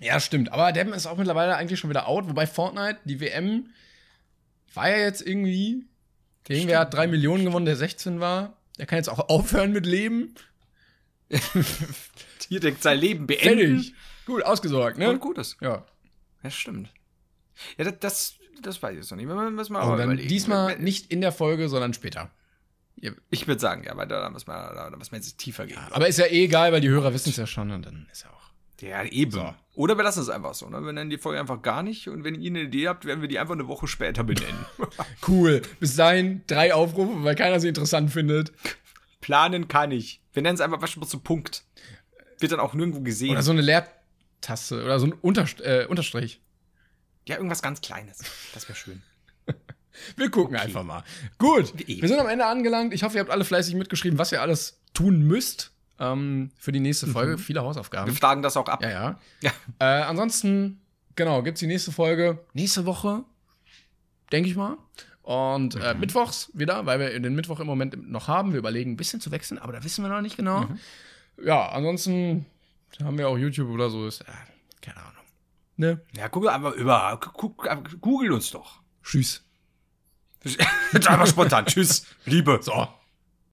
[0.00, 0.52] Ja, stimmt.
[0.52, 2.28] Aber Devin ist auch mittlerweile eigentlich schon wieder out.
[2.28, 3.72] Wobei Fortnite, die WM,
[4.74, 5.84] war ja jetzt irgendwie.
[6.48, 8.56] Irgendwer hat drei Millionen gewonnen, der 16 war.
[8.78, 10.34] Der kann jetzt auch aufhören mit Leben.
[12.50, 13.76] Direkt sein Leben beenden.
[13.82, 13.94] Fertig.
[14.26, 15.10] Gut, ausgesorgt, ne?
[15.10, 15.56] Und gut ist.
[15.60, 15.84] Ja.
[16.42, 16.90] Ja, stimmt.
[17.76, 19.26] Ja, das, das, das weiß ich jetzt noch nicht.
[19.28, 20.28] Wir müssen mal Aber überlegen.
[20.28, 22.30] diesmal nicht in der Folge, sondern später.
[23.30, 25.66] Ich würde sagen, ja, weil da, da, müssen wir, da, da müssen wir jetzt tiefer
[25.66, 25.78] gehen.
[25.90, 28.24] Aber ist ja eh egal, weil die Hörer wissen es ja schon und dann ist
[28.24, 28.47] ja auch.
[28.80, 29.30] Ja, eben.
[29.32, 29.54] So.
[29.74, 30.68] Oder wir lassen es einfach so.
[30.68, 30.80] Ne?
[30.84, 33.28] Wir nennen die Folge einfach gar nicht und wenn ihr eine Idee habt, werden wir
[33.28, 34.66] die einfach eine Woche später benennen.
[35.26, 35.62] Cool.
[35.78, 38.52] Bis dahin drei Aufrufe, weil keiner sie interessant findet.
[39.20, 40.22] Planen kann ich.
[40.32, 41.64] Wir nennen es einfach beispielsweise so Punkt.
[42.38, 43.32] Wird dann auch nirgendwo gesehen.
[43.32, 46.40] Oder so eine Leertaste oder so ein Unterst äh, Unterstrich.
[47.26, 48.20] Ja, irgendwas ganz Kleines.
[48.54, 49.02] Das wäre schön.
[50.16, 51.04] Wir gucken einfach mal.
[51.38, 52.00] Gut, eh.
[52.00, 52.94] wir sind am Ende angelangt.
[52.94, 56.80] Ich hoffe, ihr habt alle fleißig mitgeschrieben, was ihr alles tun müsst ähm, für die
[56.80, 57.38] nächste Folge.
[57.38, 58.14] Viele Wir Hausaufgaben.
[58.14, 58.82] fragen das auch ab.
[58.82, 59.18] Ja, ja.
[59.40, 59.50] Ja.
[59.78, 60.80] Äh, ansonsten,
[61.16, 63.24] genau, gibt's die nächste Folge nächste Woche,
[64.32, 64.76] denke ich mal.
[65.22, 66.00] Und äh, Mhm.
[66.00, 68.52] mittwochs wieder, weil wir den Mittwoch im Moment noch haben.
[68.52, 70.62] Wir überlegen, ein bisschen zu wechseln, aber da wissen wir noch nicht genau.
[70.62, 70.78] Mhm.
[71.44, 72.46] Ja, ansonsten
[73.02, 74.06] haben wir auch YouTube oder so.
[74.06, 74.24] Ist, äh,
[74.80, 75.12] keine Ahnung.
[75.76, 76.00] Ne?
[76.16, 77.20] Ja, guck einfach über.
[78.00, 78.80] Google uns doch.
[79.02, 79.44] Tschüss.
[80.92, 81.66] Jetzt einfach spontan.
[81.66, 82.58] Tschüss, Liebe.
[82.62, 82.88] So.